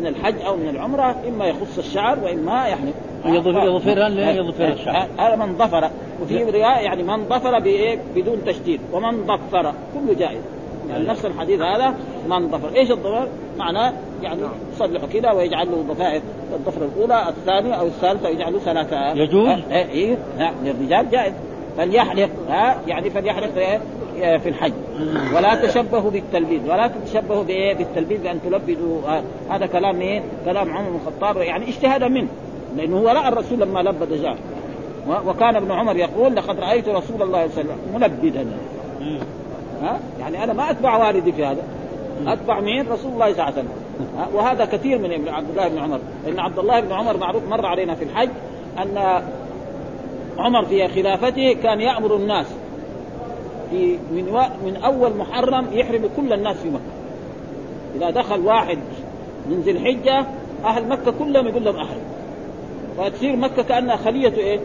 [0.00, 2.90] من الحج أو من العمرة إما يخص الشعر وإما يعني
[3.64, 5.06] يظفرها لا يظفر الشعر.
[5.18, 5.90] هذا من ظفر.
[6.22, 7.58] وفي رواية يعني من ظفر
[8.16, 8.80] بدون تشديد.
[8.92, 9.72] ومن ظفر.
[9.94, 10.40] كله جائز.
[10.90, 11.94] يعني نفس الحديث هذا
[12.28, 13.92] من ظفر إيش الظفر؟ معناه
[14.22, 14.40] يعني
[14.74, 16.22] يصلحه كده ويجعل له ضفائر
[16.54, 21.32] الضفره الأولى الثانية أو الثالثة يجعل له ثلاثة يجوز؟ إيه إيه نعم للرجال جائز.
[21.76, 23.48] فليحلق ها يعني فليحلق
[24.14, 24.72] في الحج.
[25.36, 28.98] ولا تشبهوا بالتلبيد ولا تتشبهوا بإيه؟ بالتلبيد بأن تلبدوا
[29.50, 31.36] هذا كلام إيه؟ كلام عمر بن الخطاب.
[31.36, 32.28] يعني اجتهادا منه.
[32.76, 34.36] لأنه هو رأى الرسول لما لبد جاء
[35.08, 38.46] و- وكان ابن عمر يقول لقد رأيت رسول الله صلى الله عليه وسلم ملبدا.
[39.84, 41.62] ها؟ يعني أنا ما أتبع والدي في هذا.
[42.26, 43.68] أتبع مين؟ رسول الله صلى الله عليه وسلم؟
[44.34, 45.98] وهذا كثير من ابن عبد الله بن عمر.
[46.26, 48.28] لأن عبد الله بن عمر معروف مر علينا في الحج
[48.78, 49.22] أن
[50.38, 52.46] عمر في خلافته كان يأمر الناس
[53.70, 54.42] في من و...
[54.66, 56.94] من أول محرم يحرم كل الناس في مكة.
[57.96, 58.78] إذا دخل واحد
[59.48, 60.26] من ذي الحجة
[60.64, 62.02] أهل مكة كلهم يقول لهم أحرم.
[62.98, 64.60] فتصير مكة كأنها خلية إيه؟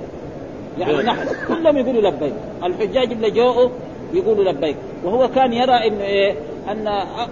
[0.79, 2.33] يعني نحل كلهم يقولوا لبيك.
[2.63, 3.69] الحجاج اللي جاءوا
[4.13, 4.75] يقولوا لبيك.
[5.03, 6.35] وهو كان يرى انه إيه؟
[6.71, 6.87] أن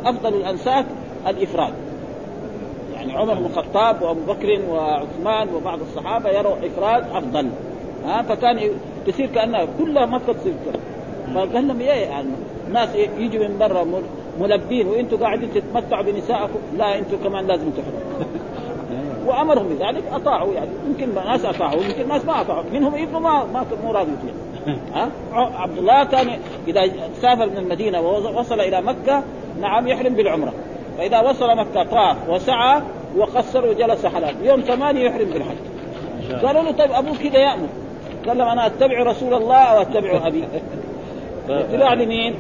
[0.06, 0.86] أفضل الأنساك
[1.28, 1.74] الإفراد.
[2.94, 7.50] يعني عمر بن الخطاب وأبو بكر وعثمان وبعض الصحابة يروا إفراد أفضل.
[8.06, 8.60] ها فكان
[9.08, 10.54] تصير كأنها كلها مكه تصير
[11.36, 12.28] فقال لهم إيه يعني
[12.96, 14.02] إيه يجوا من برا مل-
[14.40, 16.60] ملبين وأنتم قاعدين تتمتعوا بنسائكم.
[16.78, 18.28] لا أنتم كمان لازم تحرموا
[19.28, 20.70] وأمرهم بذلك أطاعوا يعني.
[20.88, 22.64] يمكن ناس أطاعوا يمكن ناس ما أطاعوا.
[22.74, 24.34] منهم ابنه ما ما مو راضي يطيع
[24.94, 26.28] ها؟ عبد الله كان
[26.68, 29.24] إذا سافر من المدينة ووصل إلى مكة
[29.62, 30.54] نعم يحرم بالعمرة.
[30.98, 32.82] فإذا وصل مكة طاف وسعى
[33.18, 34.36] وقصر وجلس حلال.
[34.44, 35.58] يوم ثمانية يحرم بالحج.
[36.46, 37.68] قالوا له طيب أبوك كذا يأمر.
[38.28, 40.44] قال لهم أنا أتبع رسول الله أو أتبع أبي؟
[41.50, 42.36] اتباع لمين؟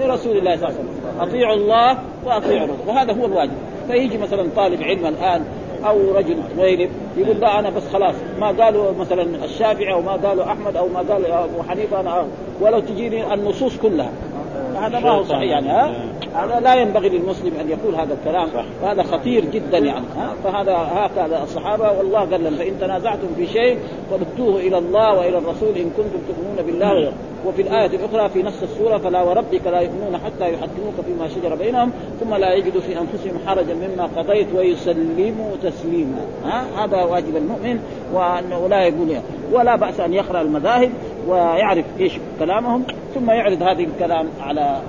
[0.00, 1.20] لرسول الله صلى الله عليه وسلم.
[1.20, 2.88] أطيعوا الله وأطيعوا الرسول.
[2.88, 3.56] وهذا هو الواجب.
[3.88, 5.44] فيجي مثلا طالب علم الآن
[5.86, 10.44] أو رجل غير يقول لا أنا بس خلاص ما قالوا مثلا الشافعي أو ما قالوا
[10.44, 12.26] أحمد أو ما قال أبو حنيفة أنا
[12.60, 14.10] ولو تجيني النصوص كلها.
[14.76, 15.94] هذا ما هو صحيح يعني ها؟
[16.38, 18.48] هذا لا ينبغي للمسلم أن يقول هذا الكلام.
[18.82, 20.04] وهذا خطير جدا يعني.
[20.44, 23.78] فهذا هكذا الصحابة والله قال لهم فإن تنازعتم في شيء
[24.10, 27.12] فردوه إلى الله وإلى الرسول إن كنتم تؤمنون بالله.
[27.46, 31.92] وفي الآية الأخرى في نفس السورة فلا وربك لا يؤمنون حتى يحكموك فيما شجر بينهم
[32.20, 36.20] ثم لا يجدوا في أنفسهم حرجا مما قضيت ويسلموا تسليما.
[36.44, 37.80] ها؟ هذا واجب المؤمن
[38.12, 39.24] وأنه لا يقول يعني.
[39.52, 40.90] ولا بأس أن يقرأ المذاهب
[41.28, 44.80] ويعرف إيش كلامهم ثم يعرض هذه الكلام على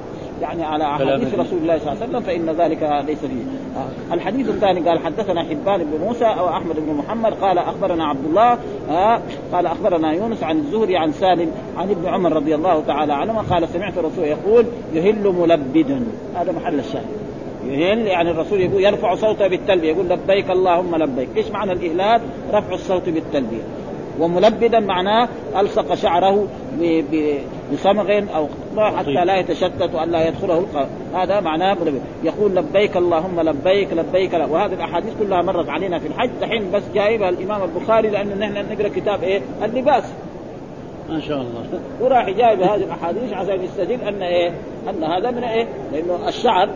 [0.41, 3.43] يعني على أحاديث رسول الله صلى الله عليه وسلم فإن ذلك ليس فيه.
[3.77, 4.13] آه.
[4.13, 8.57] الحديث الثاني قال حدثنا حبان بن موسى أو أحمد بن محمد قال أخبرنا عبد الله
[8.89, 9.21] آه
[9.53, 13.69] قال أخبرنا يونس عن الزهري عن سالم عن ابن عمر رضي الله تعالى عنهما قال
[13.69, 16.03] سمعت الرسول يقول يهل ملبدا
[16.35, 17.05] هذا محل الشاهد.
[17.67, 22.21] يهل يعني الرسول يقول يرفع صوته بالتلبية يقول لبيك اللهم لبيك، إيش معنى الإهلال؟
[22.53, 23.61] رفع الصوت بالتلبية.
[24.19, 25.27] وملبدا معناه
[25.59, 26.47] ألصق شعره
[27.73, 30.65] بصمغ أو قطع حتى لا يتشتت وأن لا يدخله
[31.13, 31.77] هذا معناه
[32.23, 34.45] يقول لبيك اللهم لبيك لبيك لا.
[34.45, 38.87] وهذه الأحاديث كلها مرت علينا في الحج دحين بس جايبها الإمام البخاري لأنه نحن نقرأ
[38.87, 40.03] كتاب إيه؟ اللباس
[41.09, 41.65] ما شاء الله
[42.01, 44.51] وراح جايب هذه الأحاديث عشان يستدل أن إيه؟
[44.89, 46.69] أن هذا من إيه؟ لأنه الشعر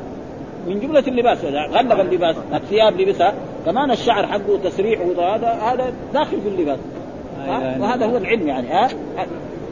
[0.67, 3.33] من جملة اللباس غلب اللباس الثياب لبسها
[3.65, 6.79] كمان الشعر حقه تسريح وهذا هذا داخل في اللباس
[7.39, 8.89] ها؟ وهذا هو العلم يعني ها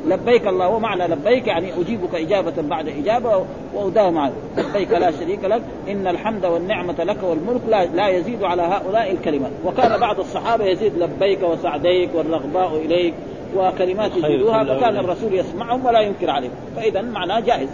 [0.07, 5.61] لبيك الله ومعنى لبيك يعني أجيبك إجابة بعد إجابة واداوم معك لبيك لا شريك لك
[5.89, 10.97] إن الحمد والنعمة لك والملك لا, لا يزيد على هؤلاء الكلمات وكان بعض الصحابة يزيد
[10.97, 13.13] لبيك وسعديك والرغباء إليك
[13.55, 14.97] وكلمات يزيدوها فكان.
[14.97, 16.51] الرسول يسمعهم ولا ينكر عليهم.
[16.75, 17.69] فاذا معناه جائز.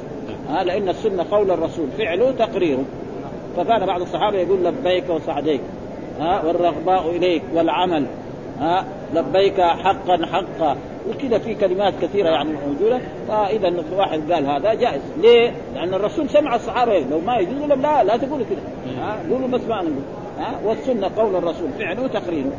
[0.49, 2.83] ها لأن السنة قول الرسول فعله تقريره
[3.57, 5.61] فكان بعض الصحابة يقول لبيك وسعديك.
[6.19, 8.05] ها والرغباء إليك والعمل.
[8.59, 10.77] ها لبيك حقا حقا.
[11.09, 13.01] وكذا في كلمات كثيرة يعني موجودة.
[13.27, 15.01] فإذا واحد قال هذا جائز.
[15.21, 18.93] ليه؟ لأن الرسول سمع الصحابة لو ما يجوز لهم لا؟ لا تقولوا كذا.
[18.99, 20.03] ها؟ قولوا بس ما نقول
[20.39, 22.51] ها؟ والسنة قول الرسول فعله تقريره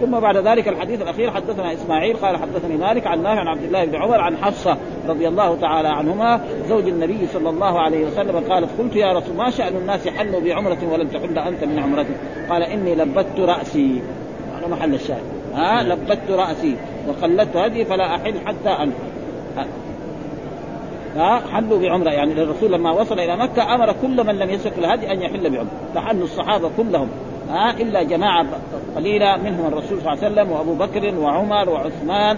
[0.00, 3.84] ثم بعد ذلك الحديث الأخير حدثنا إسماعيل قال حدثني مالك عن نافع عن عبد الله
[3.84, 4.76] بن عمر عن حفصة
[5.08, 9.50] رضي الله تعالى عنهما زوج النبي صلى الله عليه وسلم قالت قلت يا رسول ما
[9.50, 12.16] شأن الناس حلوا بعمرة ولم تحل أنت من عمرتك؟
[12.50, 14.02] قال إني لبت رأسي.
[14.58, 15.39] هذا محل الشاهد.
[15.54, 16.76] ها لبت رأسي
[17.08, 18.92] وقلدت هدي فلا أحل حتى ان
[21.16, 22.10] ها حلوا بعمرة.
[22.10, 25.70] يعني الرسول لما وصل إلى مكة أمر كل من لم يسلك الهدي أن يحل بعمرة.
[25.94, 27.08] فحلوا الصحابة كلهم.
[27.50, 28.46] ها إلا جماعة
[28.96, 32.36] قليلة منهم الرسول صلى الله عليه وسلم وأبو بكر وعمر وعثمان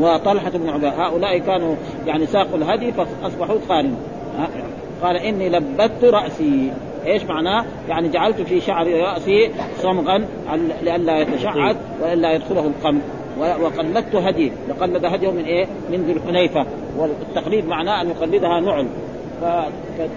[0.00, 1.74] وطلحة بن عبيد هؤلاء كانوا
[2.06, 3.58] يعني ساقوا الهدي فأصبحوا
[4.38, 4.48] ها؟
[5.02, 6.72] قال إني لبت رأسي.
[7.06, 10.26] إيش معناه؟ يعني جعلت في شعر رأسي صمغا
[10.82, 13.00] لئلا يتشعث والا يدخله القمل
[13.38, 16.66] وقلدت هدي وقلد هديه من إيه؟ من ذي الحنيفة
[16.98, 18.86] والتقليد معناه أن يقلدها نعل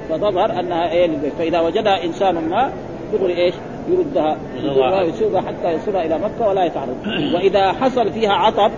[0.09, 1.09] فتظهر أنها إيه.
[1.39, 2.73] فإذا وجدها إنسان ما
[3.13, 3.53] دغري إيش؟
[3.89, 4.37] يردها.
[4.63, 6.97] ويسوقها حتى يصلها إلى مكة ولا يتعرض
[7.33, 8.71] وإذا حصل فيها عطب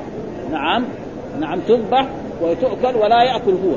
[0.52, 0.86] نعم
[1.40, 2.08] نعم تذبح
[2.42, 3.76] وتؤكل ولا يأكل هو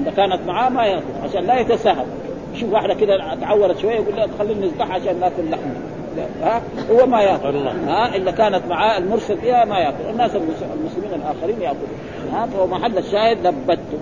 [0.00, 2.06] إذا كانت معاه ما يأكل عشان لا يتساهل
[2.54, 5.74] شوف واحدة كده تعورت شوية يقول لها خلينا نذبحها عشان ناكل لحمه
[6.42, 7.56] ها؟ هو ما يأكل.
[7.66, 10.10] ها؟ إلا كانت معاه المرسل فيها ما يأكل.
[10.10, 11.88] الناس المسلمين الآخرين يأكلون.
[12.32, 13.98] ها؟ فهو محل الشاهد لبته.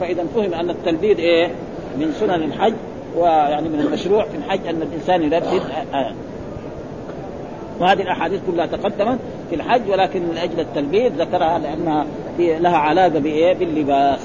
[0.00, 1.50] فإذا فهم أن التلبيد إيه؟
[1.98, 2.74] من سنن الحج
[3.16, 5.62] ويعني من المشروع في الحج أن الإنسان يلبد
[5.94, 6.12] آه.
[7.80, 9.18] وهذه الأحاديث كلها تقدمت
[9.50, 12.06] في الحج ولكن من أجل التلبيد ذكرها لأنها
[12.38, 14.20] لها علاقة بإيه؟ باللباس.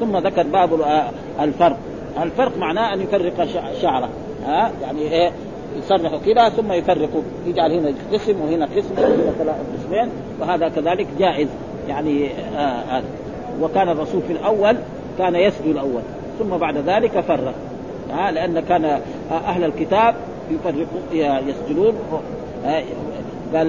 [0.00, 0.80] ثم ذكر باب
[1.40, 1.78] الفرق.
[2.22, 3.48] الفرق معناه أن يفرق
[3.82, 4.08] شعره.
[4.46, 5.30] ها؟ يعني إيه؟
[5.78, 7.10] يصرخ كذا ثم يفرق.
[7.46, 10.08] يجعل هنا قسم وهنا قسم وهنا قسمين
[10.40, 11.48] وهذا كذلك جائز.
[11.88, 13.02] يعني آه آه.
[13.62, 14.76] وكان الرسول في الأول
[15.18, 16.02] كان يسجد الأول
[16.38, 17.54] ثم بعد ذلك فرق.
[18.12, 19.00] ها؟ لأن كان
[19.30, 20.14] أهل الكتاب
[20.50, 20.86] يفرقون
[21.48, 21.94] يسجدون.
[23.54, 23.68] قال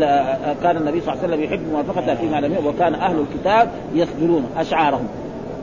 [0.63, 5.07] كان النبي صلى الله عليه وسلم يحب موافقته فيما لم وكان أهل الكتاب يسجدون أشعارهم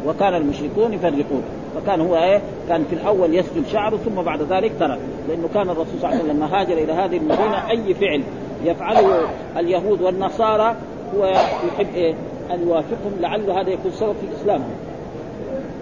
[0.07, 1.43] وكان المشركون يفرقون.
[1.75, 4.99] فكان هو إيه؟ كان في الأول يسجد شعره ثم بعد ذلك ترك.
[5.29, 8.23] لأنه كان الرسول صلى الله عليه وسلم لما هاجر إلى هذه المدينة أي فعل
[8.65, 10.77] يفعله اليهود والنصارى
[11.17, 11.27] هو
[11.69, 12.15] يحب إيه؟
[12.55, 14.75] أن يوافقهم لعل هذا يكون سبب في اسلامهم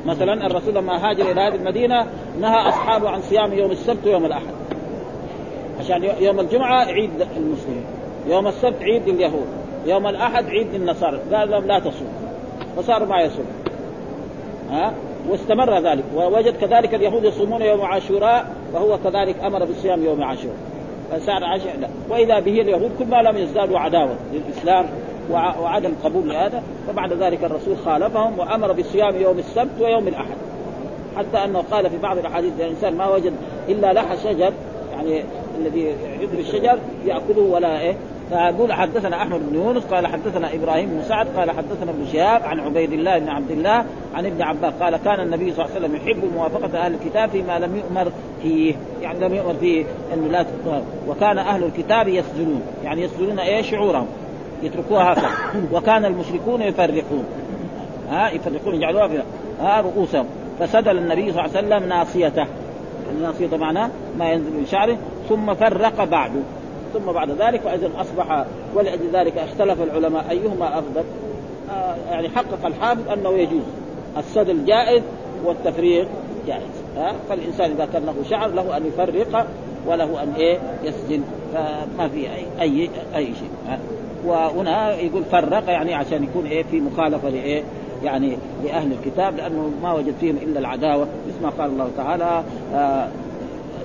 [0.06, 2.06] مثلا الرسول لما هاجر إلى هذه المدينة
[2.40, 4.52] نهى أصحابه عن صيام يوم السبت ويوم الأحد.
[5.80, 7.84] عشان يوم الجمعة عيد المسلمين.
[8.28, 9.46] يوم السبت عيد لليهود.
[9.86, 11.20] يوم الأحد عيد للنصارى.
[11.32, 12.08] قال لهم لا تصوم
[12.76, 13.46] فصاروا ما يصوم
[14.70, 14.92] ها؟
[15.30, 16.04] واستمر ذلك.
[16.16, 20.56] ووجد كذلك اليهود يصومون يوم عاشوراء وهو كذلك أمر بصيام يوم عاشوراء.
[21.10, 21.88] فصار عاشوراء لا.
[22.10, 24.86] وإذا به اليهود كل ما لم يزدادوا عداوة للاسلام
[25.30, 30.36] وعدم قبول لهذا فبعد ذلك الرسول خالفهم وأمر بصيام يوم السبت ويوم الأحد.
[31.16, 33.32] حتى أنه قال في بعض الأحاديث الإنسان ما وجد
[33.68, 34.52] إلا لحى شجر
[34.92, 35.24] يعني
[35.60, 37.96] الذي يدري الشجر يأكله ولا إيه
[38.32, 42.60] فاقول حدثنا أحمد بن يونس قال حدثنا إبراهيم بن سعد قال حدثنا ابن شهاب عن
[42.60, 45.96] عبيد الله بن عبد الله عن ابن عباس قال كان النبي صلى الله عليه وسلم
[45.96, 50.82] يحب موافقة أهل الكتاب فيما لم يؤمر فيه يعني لم يؤمر فيه انه لا تختار
[51.08, 54.06] وكان أهل الكتاب يسجدون يعني يسجدون إيه شعورهم
[54.62, 55.30] يتركوها هكذا.
[55.72, 57.24] وكان المشركون يفرقون.
[58.10, 59.22] ها يفرقون يجعلوها في
[59.60, 60.26] ها رؤوسهم.
[60.60, 62.46] فسدل النبي صلى الله عليه وسلم ناصيته.
[63.10, 64.96] الناصيه معناه ما ينزل من شعره
[65.28, 66.40] ثم فرق بعده.
[66.92, 71.04] ثم بعد ذلك فإذا أصبح ولأجل ذلك اختلف العلماء أيهما أفضل.
[71.70, 73.62] آه يعني حقق الحافظ أنه يجوز.
[74.18, 75.02] السدل جائز
[75.44, 76.08] والتفريق
[76.46, 76.82] جائز.
[76.98, 79.46] آه فالإنسان إذا كان له شعر له أن يفرق
[79.86, 81.22] وله أن إيه؟ يسجن.
[81.54, 83.50] فما في اي اي, أي شيء.
[83.68, 83.78] آه
[84.26, 87.62] وهنا يقول فرق يعني عشان يكون إيه؟ في مخالفة لإيه؟
[88.04, 91.06] يعني لأهل الكتاب لأنه ما وجد فيهم إلا العداوة.
[91.28, 93.08] مثل ما قال الله تعالى آه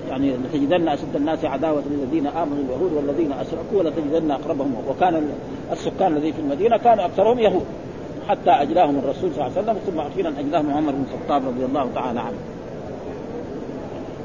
[0.08, 5.28] يعني لتجدن أشد الناس عداوة للذين آمنوا اليهود والذين أشركوا ولتجدن أقربهم وكان
[5.72, 7.64] السكان الذي في المدينة كانوا أكثرهم يهود
[8.28, 11.88] حتى أجلاهم الرسول صلى الله عليه وسلم ثم أخيرا أجلاهم عمر بن الخطاب رضي الله
[11.94, 12.36] تعالى عنه.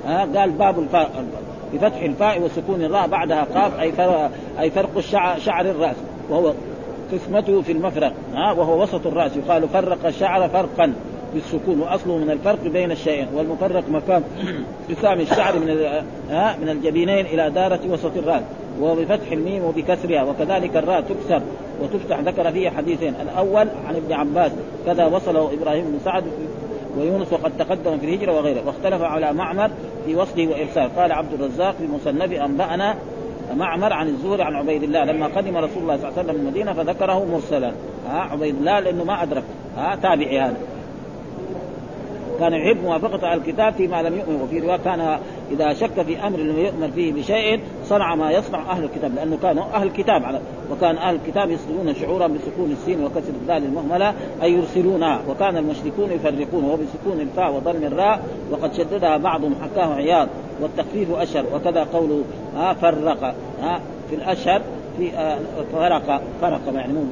[0.06, 1.26] ها قال باب الفاء
[1.74, 3.94] بفتح الفاء وسكون الراء بعدها قاف أي
[4.60, 5.96] أي فرق الشعر شعر الرأس
[6.30, 6.54] وهو
[7.14, 10.94] قسمته في المفرق ها وهو وسط الرأس يقال فرق الشعر فرقا
[11.34, 14.24] بالسكون وأصله من الفرق بين الشيئين والمفرق مكان
[14.90, 15.70] انقسام الشعر من
[16.30, 18.44] ها من الجبينين إلى دارة وسط الرأس
[18.82, 21.42] وبفتح الميم وبكسرها وكذلك الراء تكسر
[21.82, 23.14] وتفتح ذكر فيه حديثين.
[23.22, 24.52] الأول عن ابن عباس
[24.86, 26.24] كذا وصله إبراهيم بن سعد
[26.98, 29.70] ويونس وقد تقدم في الهجرة وغيره واختلف على معمر
[30.06, 30.96] في وصله وإرسال.
[30.98, 32.96] قال عبد الرزاق في مصنف أنبأنا
[33.58, 36.74] معمر عن الزهري عن عبيد الله لما قدم رسول الله صلى الله عليه وسلم المدينة
[36.74, 37.72] فذكره مرسلا.
[38.10, 39.44] ها عبيد الله لأنه ما أدرك.
[39.78, 40.58] ها تابعي هذا.
[42.40, 44.42] كان يحب موافقة الكتاب فيما لم يؤمن.
[44.42, 45.20] وفي رواية كان
[45.52, 49.64] إذا شك في أمر لم يؤمن فيه بشيء صنع ما يصنع أهل الكتاب لأنه كانوا
[49.74, 50.40] أهل الكتاب على
[50.72, 56.64] وكان أهل الكتاب يصدرون شعورا بسكون السين وكسر الدال المهملة أي يرسلونها وكان المشركون يفرقون
[56.64, 60.28] وبسكون الفاء وضم الراء وقد شددها بعضهم حكاه عياض
[60.62, 61.46] والتخفيف أشهر.
[61.56, 62.24] وكذا قوله
[62.56, 64.62] ها فرق ها في الأشهر
[64.98, 65.40] في آه
[65.74, 67.04] فرق فرق يعني مو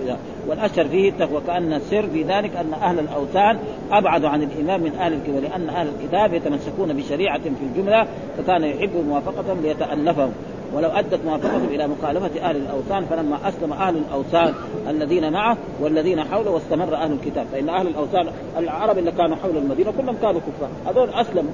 [0.48, 3.58] والاشهر فيه التقوى كان السر في ذلك أن أهل الأوثان
[3.92, 8.90] ابعد عن الايمان من أهل الكتاب لأن أهل الكتاب يتمسكون بشريعة في الجملة فكان يحب
[9.08, 10.32] موافقتهم ليتألفهم.
[10.74, 14.54] ولو أدت موافقتهم إلى مخالفة أهل الأوثان فلما أسلم أهل الأوثان
[14.90, 17.46] الذين معه والذين حوله واستمر أهل الكتاب.
[17.52, 20.70] فإن أهل الأوثان العرب اللي كانوا حول المدينة كلهم كانوا كفار.
[20.88, 21.52] هذول أسلموا.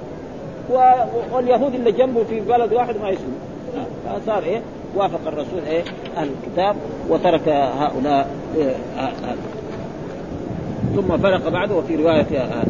[1.32, 3.38] واليهود اللي جنبه في بلد واحد ما يسلموا.
[4.06, 4.62] فصار إيه؟
[4.96, 5.82] وافق الرسول إيه؟
[6.16, 6.76] أهل الكتاب
[7.08, 9.12] وترك هؤلاء إيه آه
[10.96, 12.64] ثم فرق بعده وفي رواية آه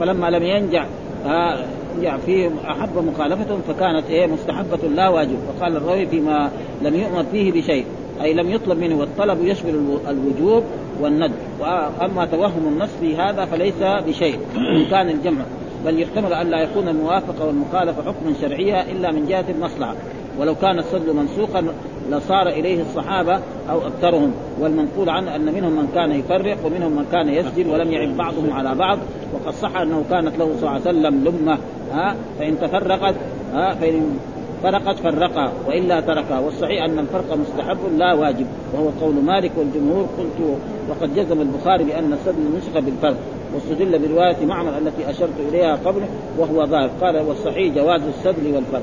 [0.00, 0.84] فلما لم ينجع
[1.26, 1.64] آه
[1.96, 5.38] ينجع فيه أحب مخالفتهم فكانت إيه؟ مستحبة لا واجب.
[5.48, 6.50] وقال الراوي فيما
[6.82, 7.84] لم يؤمر فيه بشيء
[8.22, 10.62] أي لم يطلب منه والطلب يشمل الوجوب
[11.00, 15.44] والند واما توهم النص في هذا فليس بشيء إن كان الجمع.
[15.84, 19.94] بل يحتمل ان لا يكون الموافقه والمخالفه حكما شرعيا إلا من جهة المصلحة.
[20.38, 21.64] ولو كان الصدر منسوخا
[22.10, 23.40] لصار إليه الصحابة
[23.70, 24.32] أو أكثرهم.
[24.60, 28.74] والمنقول عنه أن منهم من كان يفرق ومنهم من كان يسجد ولم يعب بعضهم على
[28.74, 28.98] بعض.
[29.34, 31.58] وقد صح أنه كانت له صلى الله عليه وسلم لمة
[31.92, 33.14] ها فإن تفرقت
[33.52, 34.18] ها فإن
[34.62, 40.58] فرقت فرقا وإلا تركا والصحيح أن الفرق مستحب لا واجب وهو قول مالك والجمهور قلت
[40.90, 43.16] وقد جزم البخاري بأن السد نسخ بالفرق
[43.54, 46.00] واستدل برواية معمر التي أشرت إليها قبل
[46.38, 46.90] وهو ظاهر.
[47.00, 48.82] قال والصحيح جواز السدل والفرق.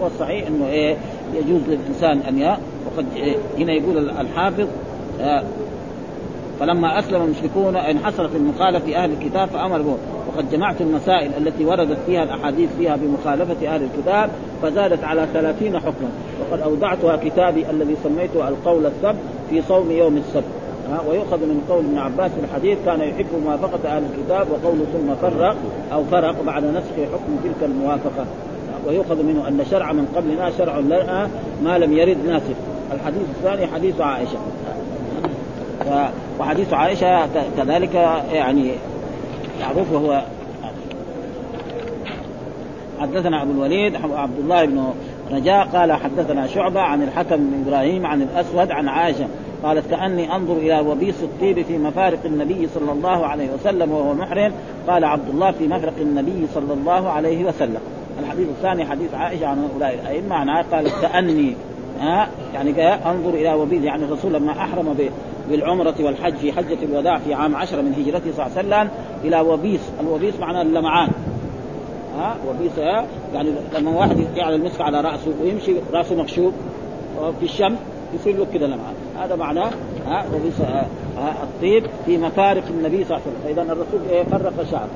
[0.00, 0.96] والصحيح إنه إيه
[1.34, 2.56] يجوز للإنسان أن
[2.86, 4.66] وقد إيه هنا يقول الحافظ
[5.20, 5.42] آه
[6.60, 9.96] فلما أسلم المشركون انحصرت المخالفة في أهل الكتاب فامر به
[10.28, 14.30] وقد جمعت المسائل التي وردت فيها الأحاديث فيها بمخالفة أهل الكتاب
[14.62, 16.08] فزادت على ثلاثين حكما.
[16.40, 19.18] وقد أودعتها كتابي الذي سميته القول السبت
[19.50, 20.44] في صوم يوم السبت.
[21.08, 25.56] ويؤخذ من قول ابن عباس الحديث كان يحب موافقة أهل الكتاب وقوله ثم فرق
[25.92, 28.26] أو فرق بعد نسخ حكم تلك الموافقة.
[28.86, 31.30] ويؤخذ منه أن شرع من قبلنا شرع لنا
[31.64, 32.56] ما لم يرد ناسخ.
[32.92, 34.38] الحديث الثاني حديث عائشة.
[36.40, 37.94] وحديث عائشة كذلك
[38.32, 38.70] يعني
[39.60, 40.22] معروف وهو
[43.00, 44.84] حدثنا أبو الوليد عبد الله بن
[45.32, 49.26] رجاء قال حدثنا شعبة عن الحكم بن إبراهيم عن الأسود عن عائشة
[49.62, 54.52] قالت كأني أنظر إلى وبيص الطيب في مفارق النبي صلى الله عليه وسلم وهو محرم
[54.88, 57.80] قال عبد الله في مفرق النبي صلى الله عليه وسلم.
[58.20, 61.54] الحديث الثاني حديث عائشة عن هؤلاء الأئمة معناه قالت كأني
[62.00, 64.94] ها يعني أنظر إلى وبيص يعني الرسول لما أحرم
[65.50, 68.90] بالعمرة والحج في حجة الوداع في عام عشرة من هجرته صلى الله عليه وسلم
[69.24, 71.10] إلى وبيس الوبيس معناه اللمعان.
[72.18, 72.78] ها؟ وبيس
[73.34, 76.54] يعني لما واحد يجعل المسك على رأسه ويمشي رأسه مكشوف
[77.40, 77.78] في الشمس
[78.14, 78.94] يصير له كذا لمعان.
[79.18, 79.70] هذا معناه
[80.06, 80.60] ها؟ وبيس
[81.42, 83.40] الطيب في مفارق النبي صلى الله عليه وسلم.
[83.44, 84.88] فإذا الرسول إيه؟ فرق شعره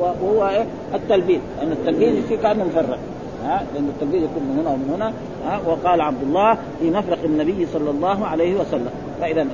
[0.00, 2.98] وهو إيه؟ التلبيد لأن التلبيد يصير كأنه مفرق.
[3.44, 5.12] ها؟ لأن التلبيد يكون من هنا ومن هنا.
[5.46, 8.90] ها؟ وقال عبد الله في مفرق النبي صلى الله عليه وسلم.
[9.20, 9.46] فإذا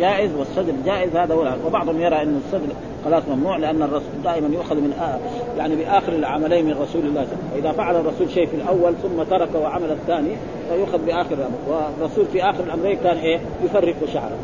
[0.00, 2.72] جائز والصدر جائز هذا هو وبعضهم يرى أن الصدر
[3.04, 5.18] خلاص ممنوع لأن الرسول دائما يؤخذ من آه
[5.58, 7.24] يعني بآخر العملين من رسول الله.
[7.24, 10.30] صلى الله عليه فإذا فعل الرسول شيء في الأول ثم ترك وعمل الثاني
[10.70, 11.58] فيؤخذ بآخر الأمر.
[11.68, 14.36] والرسول في آخر الأمرين كان إيه؟ يفرق شعره.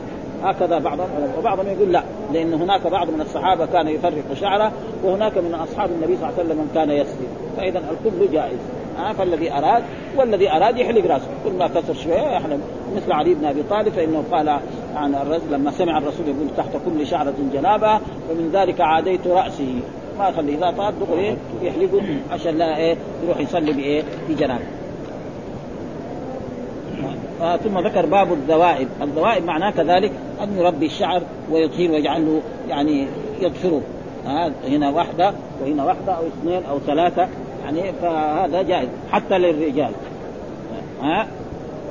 [0.42, 1.08] هكذا بعضهم
[1.38, 4.72] وبعضهم يقول لا لأن هناك بعض من الصحابة كان يفرق شعره
[5.04, 8.58] وهناك من أصحاب النبي صلى الله عليه وسلم من كان يسلم فاذا الكل جائز.
[8.98, 9.82] آه فالذي اراد
[10.16, 11.28] والذي أراد يحلق رأسه.
[11.44, 12.58] كل ما كسر شوية يحلق
[12.96, 14.48] مثل علي بن أبي طالب فإنه قال
[14.96, 17.94] عن الرجل لما سمع الرسول يقول تحت كل شعرة جنابة
[18.30, 19.80] ومن ذلك عاديت راسه
[20.18, 22.02] ما خلي إذا طاب دغري يحلقه
[22.32, 24.64] عشان لا إيه؟ يروح يصلي بإيه؟ بجنابه
[27.42, 33.06] آه ثم ذكر باب الذوائب، الذوائب معناه كذلك أن يربي الشعر ويطهر ويجعله يعني
[33.40, 33.80] يضفره
[34.26, 37.28] آه هنا واحدة وهنا واحدة أو اثنين أو ثلاثة.
[37.64, 39.90] يعني فهذا جائز حتى للرجال.
[41.02, 41.26] ها؟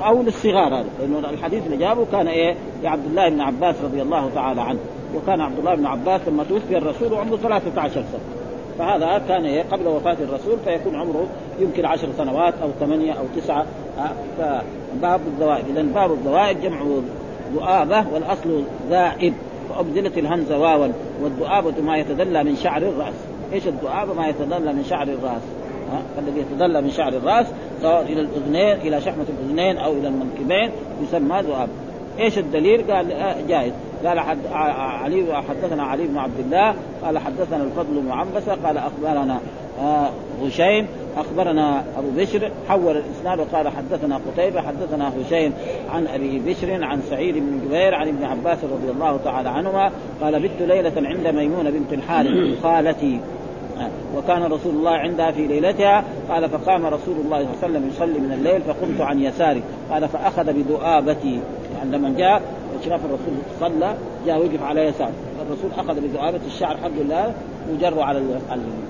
[0.05, 4.29] أو للصغار هذا لأنه الحديث اللي جابه كان إيه؟ لعبد الله بن عباس رضي الله
[4.35, 4.79] تعالى عنه.
[5.15, 8.03] وكان عبد الله بن عباس لما توفي الرسول وعمره 13 سنة.
[8.79, 11.27] فهذا كان إيه؟ قبل وفاة الرسول فيكون عمره
[11.59, 13.65] يمكن عشر سنوات أو ثمانية أو تسعة.
[14.37, 16.81] فباب الذوائب إذا باب الذوائب جمع
[17.53, 19.33] ذؤابة والأصل ذائب
[19.69, 20.87] وأبدلت الهمزة واوا
[21.23, 23.13] والذؤابة ما يتدلى من شعر الرأس.
[23.53, 25.41] إيش الذؤابة ما يتدلى من شعر الرأس؟
[26.19, 27.47] الذي يتدلى من شعر الرأس
[27.81, 30.69] سواء إلى الأذنين إلى شحمة الأذنين أو إلى المنكبين
[31.03, 31.69] يسمى ذؤاب.
[32.19, 33.07] إيش الدليل؟ قال
[33.47, 33.73] جائز.
[34.05, 39.39] قال حد علي حدثنا علي بن عبد الله قال حدثنا الفضل بن عنبسة قال أخبرنا
[40.43, 45.53] هشيم أخبرنا أبو بشر حول الإسناد وقال حدثنا قتيبة حدثنا هشيم
[45.93, 50.39] عن أبي بشر عن سعيد بن جبير عن ابن عباس رضي الله تعالى عنهما قال
[50.39, 53.19] بت ليلة عند ميمونة بنت الحارث خالتي.
[54.17, 56.03] وكان رسول الله عندها في ليلتها.
[56.29, 59.63] قال فقام رسول الله صلى الله عليه وسلم يصلي من الليل فقمت عن يساري.
[59.91, 61.39] قال فأخذ بذؤابتي
[61.81, 62.41] عندما جاء
[62.85, 67.33] شاف الرسول صلى جاء وقف على يسار الرسول أخذ بذؤابه الشعر حق الله
[67.71, 68.83] وجره على اليمين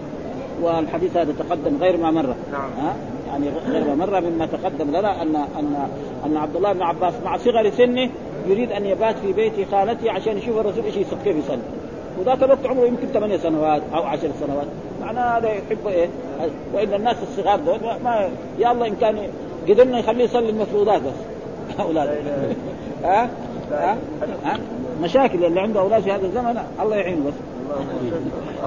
[0.61, 2.35] والحديث هذا تقدم غير ما مر.
[2.51, 2.69] نعم.
[2.79, 2.95] ها
[3.27, 5.87] يعني غير ما مر مما تقدم لنا أن أن
[6.25, 8.09] أن عبد الله بن عباس مع صغر سنه
[8.47, 11.82] يريد أن يبات في بيت خالته عشان يشوف الرسول إيش كيف يصلي.
[12.19, 14.67] وذاك الوقت عمره يمكن ثمانية سنوات أو عشر سنوات.
[15.01, 16.09] معناه هذا يحب إيه؟
[16.73, 19.17] وإن الناس الصغار دول ما يا الله إن كان
[19.69, 21.13] قدرنا يخليه يصلي المفروضات بس.
[21.85, 22.09] أولاد.
[23.03, 23.29] ها؟
[23.71, 23.97] ها؟
[24.45, 24.59] ها؟
[25.01, 27.33] مشاكل اللي عنده أولاد في هذا الزمن الله يعينه بس.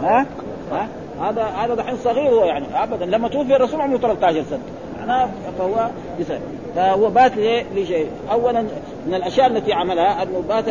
[0.03, 0.27] ها؟
[0.73, 0.89] ها؟
[1.21, 3.07] هذا هذا دحين صغير هو يعني ابدا.
[3.07, 4.61] لما توفي الرسول عمره 13 سنة.
[5.07, 5.29] معناه
[5.59, 5.89] فهو
[6.19, 6.41] يسأل.
[6.77, 7.33] فهو بات
[7.77, 8.07] لشيء.
[8.33, 8.63] اولا
[9.07, 10.65] من الأشياء التي عملها أنه بات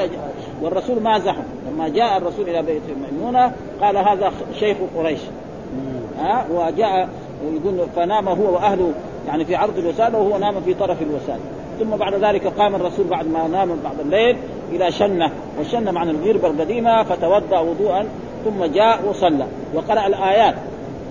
[0.61, 1.43] والرسول ما زحم.
[1.71, 2.81] لما جاء الرسول إلى بيت
[3.11, 5.19] ميمونة قال هذا شيخ قريش.
[6.19, 7.09] ها؟ وجاء
[7.43, 8.91] يقول فنام هو وأهله
[9.27, 11.43] يعني في عرض الوسادة وهو نام في طرف الوسادة
[11.79, 14.37] ثم بعد ذلك قام الرسول بعد ما نام بعد الليل
[14.71, 15.31] إلى شنة.
[15.57, 18.05] والشنة معنى الغربة القديمة فتوضأ وضوءا
[18.45, 19.45] ثم جاء وصلى.
[19.73, 20.55] وقرأ الآيات.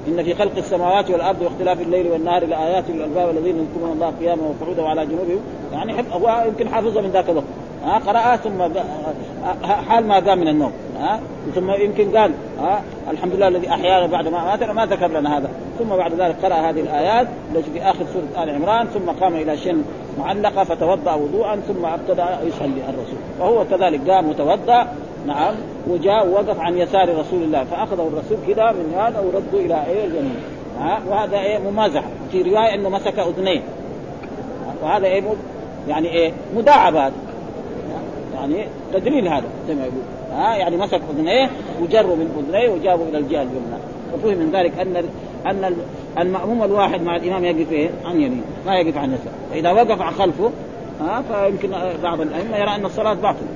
[0.08, 4.82] إن في خلق السماوات والأرض واختلاف الليل والنهار لآيات للألباب الذين يذكرون الله قياما وقعودا
[4.82, 5.40] وعلى جنوبهم.
[5.72, 7.46] يعني هو يمكن حافظها من ذاك الوقت.
[7.84, 8.62] ها قرأها ثم
[9.88, 10.72] حال ما قام من النوم.
[11.00, 11.20] ها
[11.54, 15.50] ثم يمكن قال ها الحمد لله الذي أحيانا بعد ما ماتنا ما ذكر لنا هذا.
[15.78, 19.56] ثم بعد ذلك قرأ هذه الآيات التي في آخر سورة آل عمران ثم قام إلى
[19.56, 19.82] شن
[20.18, 23.18] معلقة فتوضأ وضوءا ثم ابتدأ يصلي الرسول.
[23.40, 24.86] وهو كذلك قام وتوضا
[25.26, 25.54] نعم
[25.88, 30.36] وجاء ووقف عن يسار رسول الله فأخذه الرسول كذا من هذا ورده إلى إيه اليمين.
[30.80, 32.08] ها؟ وهذا إيه؟ ممازحة.
[32.32, 33.60] في رواية إنه مسك اذنيه
[34.82, 35.22] وهذا إيه؟
[35.88, 37.12] يعني إيه؟ مداعب هذا.
[38.34, 40.02] يعني تدليل هذا زي ما يقول.
[40.32, 41.50] ها؟ يعني مسك أذنيه
[41.82, 43.78] وجروا من أذنيه وجابوا إلى الجهة اليمنى.
[44.14, 45.04] وفهم من ذلك أن
[45.46, 45.76] أن
[46.18, 49.32] المأموم الواحد مع الإمام يقف إيه؟ عن يمين ما يقف عن يسار.
[49.50, 50.50] فإذا وقف عن خلفه
[51.00, 51.70] ها؟ فيمكن
[52.02, 53.48] بعض الأئمة يرى أن الصلاة باطلة.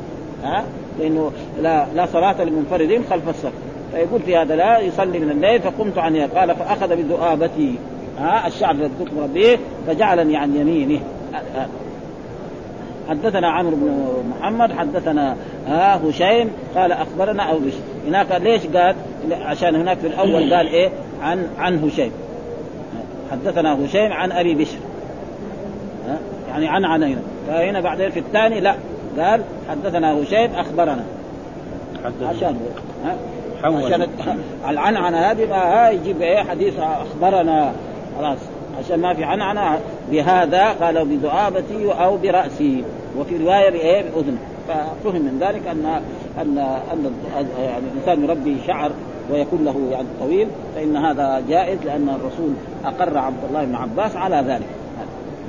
[0.44, 0.64] ها؟
[0.98, 1.32] لأنه
[1.62, 3.52] لا لا صلاة للمنفردين خلف الصف
[3.92, 7.74] فيقول في هذا لا يصلي من الليل فقمت عن قال فأخذ بذؤابتي.
[8.18, 11.00] ها الشعر الذي كنت مربيه فجعلني عن يمينه.
[13.08, 15.36] حدثنا عمرو بن محمد حدثنا
[15.66, 17.78] ها هشيم قال أخبرنا أو بشر.
[18.08, 18.94] هناك ليش قال؟
[19.32, 20.90] عشان هناك في الأول قال إيه؟
[21.22, 22.12] عن عن هشيم.
[23.32, 24.78] حدثنا هشيم عن أبي بشر.
[26.48, 28.74] يعني عن عن هنا فهنا بعدين في الثاني لا.
[29.18, 31.04] قال حدثنا هشيم أخبرنا.
[32.22, 32.56] عشان
[33.04, 33.16] ها؟
[33.64, 34.06] عشان
[34.68, 37.72] العنعنه هذه ما يجيب إيه حديث أخبرنا.
[38.18, 38.38] خلاص.
[38.78, 39.78] عشان ما في عنعنة
[40.10, 42.84] بهذا قال بذؤابتي أو برأسي.
[43.18, 44.38] وفي رواية بإيه؟ باذنه
[44.68, 46.02] ففهم من ذلك ان
[46.40, 46.58] ان
[46.92, 47.12] أن
[47.58, 48.90] يعني الإنسان يربي شعر
[49.32, 52.52] ويكون له يعني طويل فإن هذا جائز لأن الرسول
[52.84, 54.66] أقر عبد الله بن عباس على ذلك.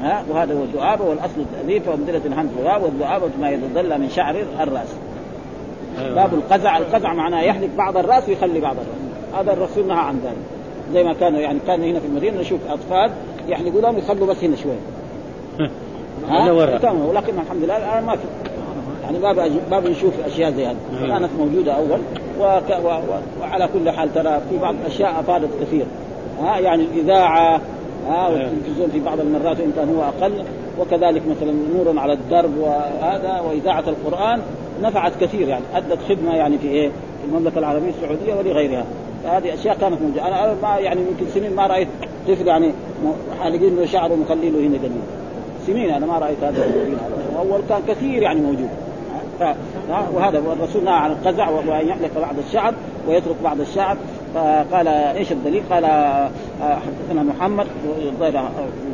[0.01, 2.49] ها؟ وهذا هو الذؤابه والأصل التأليف وامثله الهمز
[2.83, 4.87] والذؤابه ما يتدلى من شعر الرأس.
[5.99, 6.15] أيوة.
[6.15, 9.39] باب القزع القزع معناه يحلق بعض الرأس ويخلي بعض الرأس.
[9.39, 10.59] هذا الرسول نهى عن ذلك.
[10.93, 13.11] زي ما كانوا يعني كان هنا في المدينة نشوف أطفال
[13.47, 14.79] يحلقوا لهم يخلوا بس هنا شوية
[16.29, 16.51] ها؟
[16.91, 18.23] ولكن الحمد لله الآن ما في.
[19.03, 20.75] يعني ما ما بنشوف أشياء زي هذه.
[21.07, 21.99] كانت موجودة أول.
[22.39, 22.69] وك...
[22.83, 22.87] و...
[22.87, 23.19] و...
[23.41, 25.85] وعلى كل حال ترى في بعض الاشياء أفادت كثير.
[26.41, 27.61] ها؟ يعني الاذاعه
[28.07, 30.43] ها والتلفزيون في بعض المرات إن كان هو أقل
[30.79, 34.41] وكذلك مثلا نور على الدرب وهذا وإذاعة القرآن
[34.81, 38.85] نفعت كثير يعني أدت خدمة يعني في إيه؟ في المملكة العربية السعودية ولغيرها
[39.23, 41.87] فهذه أشياء كانت موجودة أنا ما يعني يمكن سنين ما رأيت
[42.27, 42.71] طفل يعني
[43.39, 45.01] حالقين له شعره ومخلي له هنا دليل
[45.67, 46.63] سنين أنا ما رأيت هذا
[47.39, 48.69] اول كان كثير يعني موجود.
[50.13, 52.73] وهذا الرسول نهى عن القزع وأن يحلق بعض الشعر
[53.07, 53.97] ويترك بعض الشعر
[54.35, 55.83] فقال إيش الدليل؟ قال
[56.61, 57.67] حدثنا محمد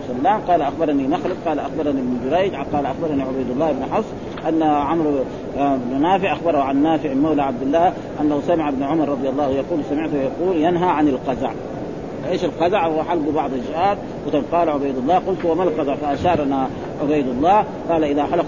[0.08, 4.08] سلام قال أخبرني مخلد قال أخبرني ابن جريج قال أخبرني عبيد الله بن حفص
[4.48, 5.12] أن عمرو
[5.58, 9.80] بن نافع أخبره عن نافع مولى عبد الله أنه سمع ابن عمر رضي الله يقول
[9.90, 11.52] سمعته يقول ينهى عن القزع.
[12.30, 13.98] إيش القزع؟ هو حلق بعض الجهات
[14.52, 16.68] قال عبيد الله قلت وما القزع؟ فأشارنا
[17.02, 17.66] عبيد الله.
[17.90, 18.46] قال إذا حلق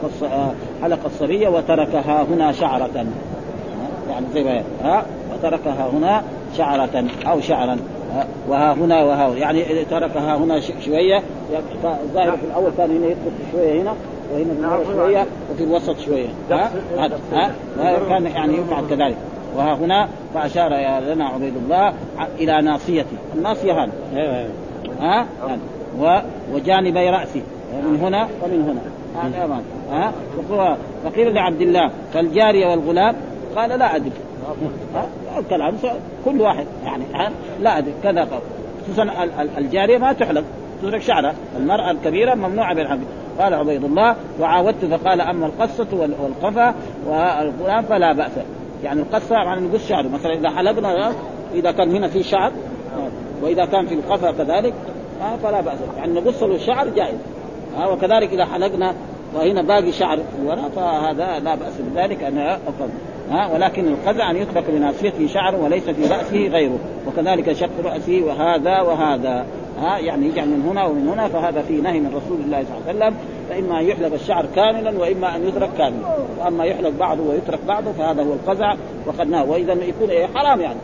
[0.84, 3.05] حلق الصبيه وتركها هنا شعرة.
[4.09, 6.24] يعني زي ما ها؟ وتركها هنا
[6.57, 7.78] شعرة أو شعرا.
[8.47, 9.38] وها هنا وها هنا.
[9.38, 11.24] يعني تركها هنا شوية
[11.84, 13.93] الظاهر في الأول كان هنا يترك شوية هنا
[14.34, 16.28] وهنا شوية وفي الوسط شوية.
[16.51, 16.72] ها؟
[17.34, 17.51] ها؟
[18.09, 19.18] كان يعني يفعل كذلك.
[19.55, 20.70] وها هنا فأشار
[21.13, 21.93] لنا عبيد الله
[22.39, 23.15] إلى ناصيتي.
[23.36, 23.91] الناصية هذه.
[24.99, 25.26] ها؟
[25.99, 27.41] ها وجانبي رأسي.
[27.84, 28.82] من هنا ومن هنا.
[29.91, 30.11] ها؟
[31.03, 33.15] فقيل لعبد الله فالجارية والغلام?
[33.55, 34.11] قال لا أدري.
[35.38, 35.76] الكلام
[36.26, 37.04] كل واحد يعني
[37.60, 38.28] لا كذا
[38.84, 39.28] خصوصا
[39.58, 40.43] الجارية ما تحلق
[40.82, 41.36] تترك شعرها.
[41.58, 43.00] المرأة الكبيرة ممنوعة بالحلق
[43.39, 46.74] قال عبيد الله وعاودت فقال أما القصة والقفا
[47.08, 48.32] والغلام فلا بأس.
[48.84, 50.08] يعني القصة يعني نقص شعره.
[50.08, 51.12] مثلا إذا حلقنا
[51.54, 52.52] إذا كان هنا في شعر
[53.43, 54.74] وإذا كان في القفا كذلك
[55.43, 55.80] فلا بأس.
[55.98, 57.18] يعني نقص له الشعر جائز.
[57.91, 58.93] وكذلك إذا حلقنا
[59.36, 62.89] وهنا باقي شعر وراء فهذا لا بأس بذلك ان أفضل.
[63.32, 68.82] ها ولكن القزع أن يترك لناصيته شعر وليس في رأسه غيره وكذلك شق رأسه وهذا
[68.82, 69.45] وهذا
[69.80, 73.05] ها يعني يجعل من هنا ومن هنا فهذا في نهي من رسول الله صلى الله
[73.05, 73.17] عليه وسلم.
[73.49, 76.07] فإما أن يحلق الشعر كاملا وإما أن يترك كاملا.
[76.39, 78.75] وأما يحلق بعضه ويترك بعضه فهذا هو القزع
[79.05, 79.47] وقد نهى.
[79.47, 80.80] وإذا يكون إيه حرام يعني.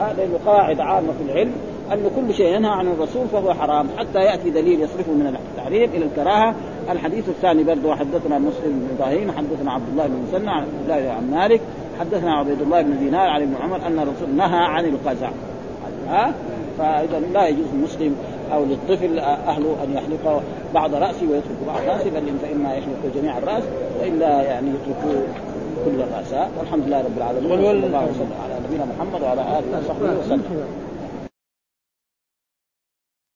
[0.00, 1.52] هذا قواعد عامة في العلم
[1.92, 6.04] أن كل شيء ينهى عن الرسول فهو حرام حتى يأتي دليل يصرفه من التحريم إلى
[6.04, 6.54] الكراهة
[6.90, 11.12] الحديث الثاني برضه حدثنا مسلم بن إبراهيم حدثنا عبد الله بن مسنى عن عبد الله
[11.12, 11.60] عن مالك
[12.00, 15.30] حدثنا عبيد الله بن دينار عن ابن عمر أن الرسول نهى عن القزع.
[16.08, 16.32] ها؟
[16.78, 18.16] فاذا لا يجوز للمسلم
[18.52, 20.42] أو للطفل اهله أن يحلق
[20.74, 23.62] بعض رأسه ويترك بعض رأسه بل فإما يحلق جميع الرأس
[24.00, 25.22] وإلا يعني يتركوا
[25.84, 26.48] كل الرأس.
[26.58, 27.52] والحمد لله رب العالمين.
[27.52, 30.42] وصلى الله وسلم على نبينا محمد وعلى آله وصحبه وسلم.